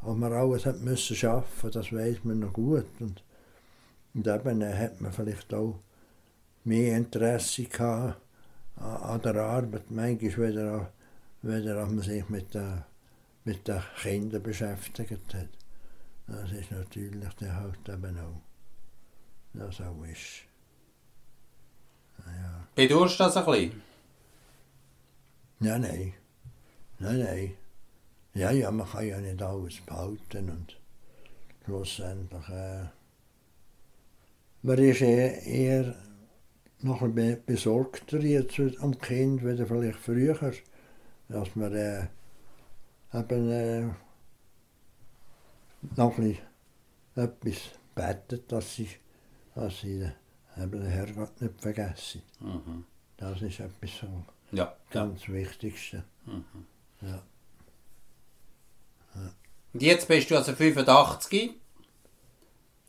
[0.00, 2.86] was man alles hat müssen schaffen, das weiß man noch gut.
[3.00, 3.22] Und,
[4.14, 5.80] und eben hat man vielleicht auch
[6.66, 8.20] mehr Interesse gehabt
[8.76, 10.88] an, der Arbeit, manchmal wieder an,
[11.42, 12.84] weder man sich mit den,
[13.44, 15.48] mit den Kindern beschäftigt hat.
[16.26, 18.42] Das ist natürlich der halt eben auch.
[19.54, 20.42] Das auch ist.
[22.26, 22.66] Ja.
[22.74, 23.82] Bedurst du das ein bisschen?
[25.60, 26.12] Nein, nein.
[26.98, 27.54] Nein, nein.
[28.34, 30.76] Ja, ja, man kann ja nicht alles behalten und
[31.64, 32.48] schlussendlich.
[32.48, 32.86] Äh,
[34.62, 35.94] man ist eher, eher
[36.80, 40.52] noch ein bisschen besorgter jetzt am Kind, wie vielleicht früher.
[41.28, 42.06] Dass man äh,
[43.12, 43.88] eben äh,
[45.96, 46.38] noch ein
[47.16, 47.56] etwas
[47.94, 48.88] betet, dass sie,
[49.54, 50.08] dass sie
[50.56, 52.22] eben den Herrgott nicht vergessen.
[52.40, 52.84] Mhm.
[53.16, 54.06] Das ist etwas so
[54.52, 54.64] Ja.
[54.64, 54.76] ja.
[54.90, 56.04] ganz Wichtigste.
[56.26, 56.44] Mhm.
[57.00, 57.22] Ja.
[59.72, 61.54] Und jetzt bist du also 85.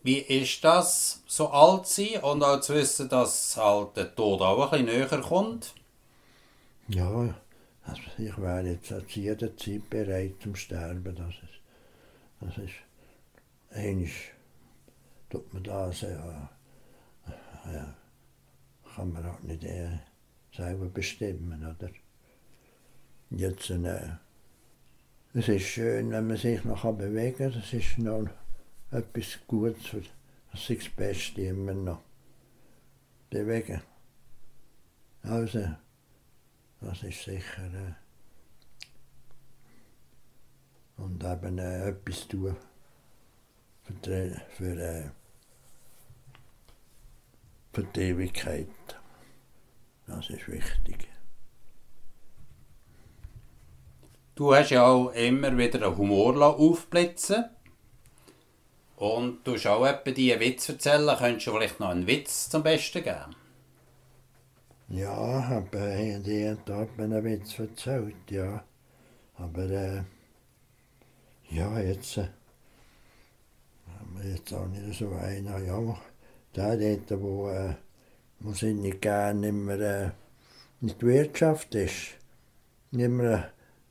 [0.08, 4.40] Wie ist das, so alt zu sein und auch zu wissen, dass halt der Tod
[4.42, 5.74] auch ein näher kommt?
[6.88, 7.36] Ja,
[7.84, 11.14] also ich wäre jetzt zu jeder Zeit bereit zum Sterben.
[11.14, 11.60] Das ist,
[12.40, 12.76] das ist
[13.70, 14.08] einmal
[15.30, 16.50] tut man das, ja,
[17.66, 17.94] ja,
[18.96, 20.00] kann man auch nicht äh,
[20.56, 21.92] selber bestimmen, oder?
[23.32, 24.12] Jetzt, äh,
[25.34, 28.30] es ist schön, wenn man sich noch bewegen kann, das ist noch
[28.92, 30.02] etwas Gutes, für,
[30.52, 32.02] das ist das Beste immer noch.
[33.30, 33.82] Bewegen.
[35.24, 35.76] Also,
[36.80, 37.66] das ist sicher.
[37.74, 37.94] Äh,
[41.02, 42.56] und eben äh, etwas tun
[43.84, 45.10] für die, für, äh,
[47.74, 48.70] für die Ewigkeit.
[50.08, 51.10] Das ist wichtig.
[54.36, 57.46] Du hast ja auch immer wieder einen Humor aufblitzen
[58.98, 61.16] und du hast auch etwa die Witz erzählen.
[61.18, 63.36] Könntest du vielleicht noch einen Witz zum Besten geben?
[64.90, 68.64] Ja, äh, die hat mir einen Witz erzählt, ja.
[69.36, 70.02] Aber äh,
[71.50, 72.28] ja, jetzt äh,
[74.00, 75.60] haben wir jetzt auch nicht so einer.
[75.60, 75.80] Ja,
[76.56, 77.76] der dort, wo, äh,
[78.40, 80.10] wo sie nicht gerne immer äh,
[80.82, 82.16] in der Wirtschaft ist.
[82.92, 83.50] Immer,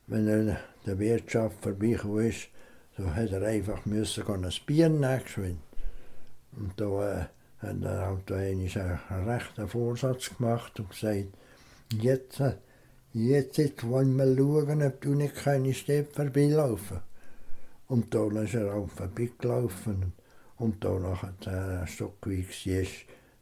[0.09, 2.48] wenn er der Wirtschaft vorbeigekommen ist,
[2.97, 5.61] so hat er einfach müssen gehen, ein Bier nehmen
[6.57, 7.26] Und da äh,
[7.59, 11.28] hat er auch da einen rechten Vorsatz gemacht und gesagt,
[11.92, 12.55] jetzt, äh,
[13.12, 17.01] jetzt, jetzt wollen wir schauen, ob du nicht keine Städte vorbeilaufen.
[17.88, 20.12] Und da ist er auch vorbeigelaufen.
[20.57, 22.86] Und da nachher ein Stück wie war,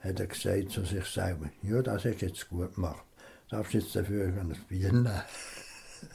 [0.01, 3.05] hat er gesagt zu sich selber, ja, das hast du jetzt gut gemacht.
[3.51, 5.23] Darfst jetzt dafür ein Bier nehmen.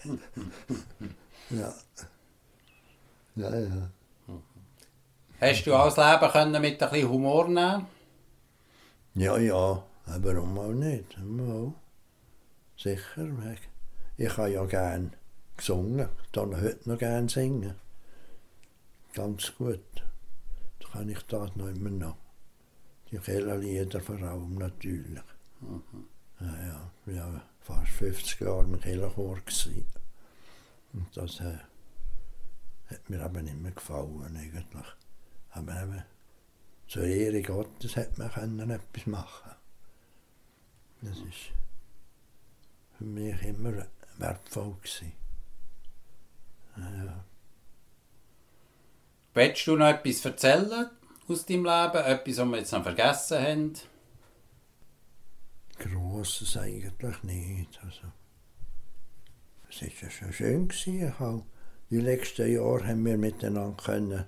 [1.52, 1.74] ja.
[3.40, 3.90] Ja, ja.
[5.40, 7.88] Hast du auch das Leben können mit ein bisschen Humor nehmen
[9.14, 11.18] Ja, ja, aber warum auch nicht?
[11.20, 11.74] Mal.
[12.76, 13.28] Sicher.
[14.18, 15.14] Ich habe ja gern
[15.56, 17.76] gesungen, ich kann heute noch gern singen.
[19.14, 20.04] Ganz gut.
[20.80, 22.18] Das kann ich das noch immer noch.
[23.10, 25.24] Die Kellerlieder vor allem natürlich.
[25.62, 26.08] Mhm.
[26.42, 29.38] Ja, ja, ja, fast 50 Jahre im Kellerchor.
[30.94, 31.58] Und das äh,
[32.90, 34.88] hat mir aber nicht mehr gefallen eigentlich.
[35.52, 36.04] Aber eben,
[36.88, 39.52] zur Ehre Gottes hat man können etwas machen
[41.02, 41.52] Das ist
[42.98, 43.86] für mich immer
[44.18, 45.14] wertvoll gewesen.
[46.78, 47.26] Ja.
[49.34, 50.90] Willst du noch etwas erzählen
[51.28, 52.06] aus deinem Leben?
[52.06, 53.74] Etwas, was wir jetzt noch vergessen haben?
[55.78, 57.80] Grosses eigentlich nicht.
[57.84, 58.12] Also,
[59.70, 60.68] es war ja schon schön.
[60.68, 61.08] Gewesen.
[61.08, 61.44] Ich habe,
[61.90, 64.26] die letzten Jahre haben wir miteinander können,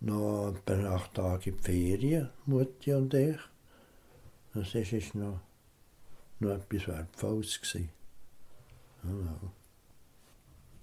[0.00, 3.38] noch paar acht Tage in die Ferien, Mutti und ich.
[4.54, 5.40] Das war noch,
[6.40, 7.60] noch etwas Wertvolles.
[7.60, 7.90] Gewesen.
[9.02, 9.52] Genau.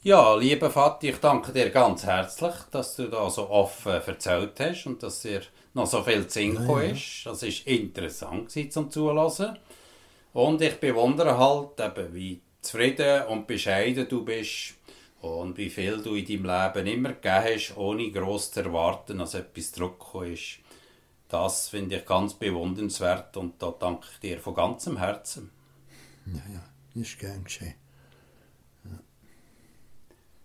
[0.03, 4.85] Ja, lieber Vati, ich danke dir ganz herzlich, dass du da so offen erzählt hast
[4.85, 5.41] und dass dir
[5.73, 6.91] noch so viel zu Ja, ja.
[6.91, 7.25] ist.
[7.25, 9.57] Das war interessant zum Zuhören.
[10.33, 14.75] Und ich bewundere halt eben, wie zufrieden und bescheiden du bist
[15.23, 16.45] und wie viel du in deinem
[16.75, 20.59] Leben immer gegeben hast, ohne gross zu erwarten, dass etwas zurückgekommen ist.
[21.29, 25.49] Das finde ich ganz bewundernswert und da danke ich dir von ganzem Herzen.
[26.25, 27.75] Ja, ja, ist gern geschehen.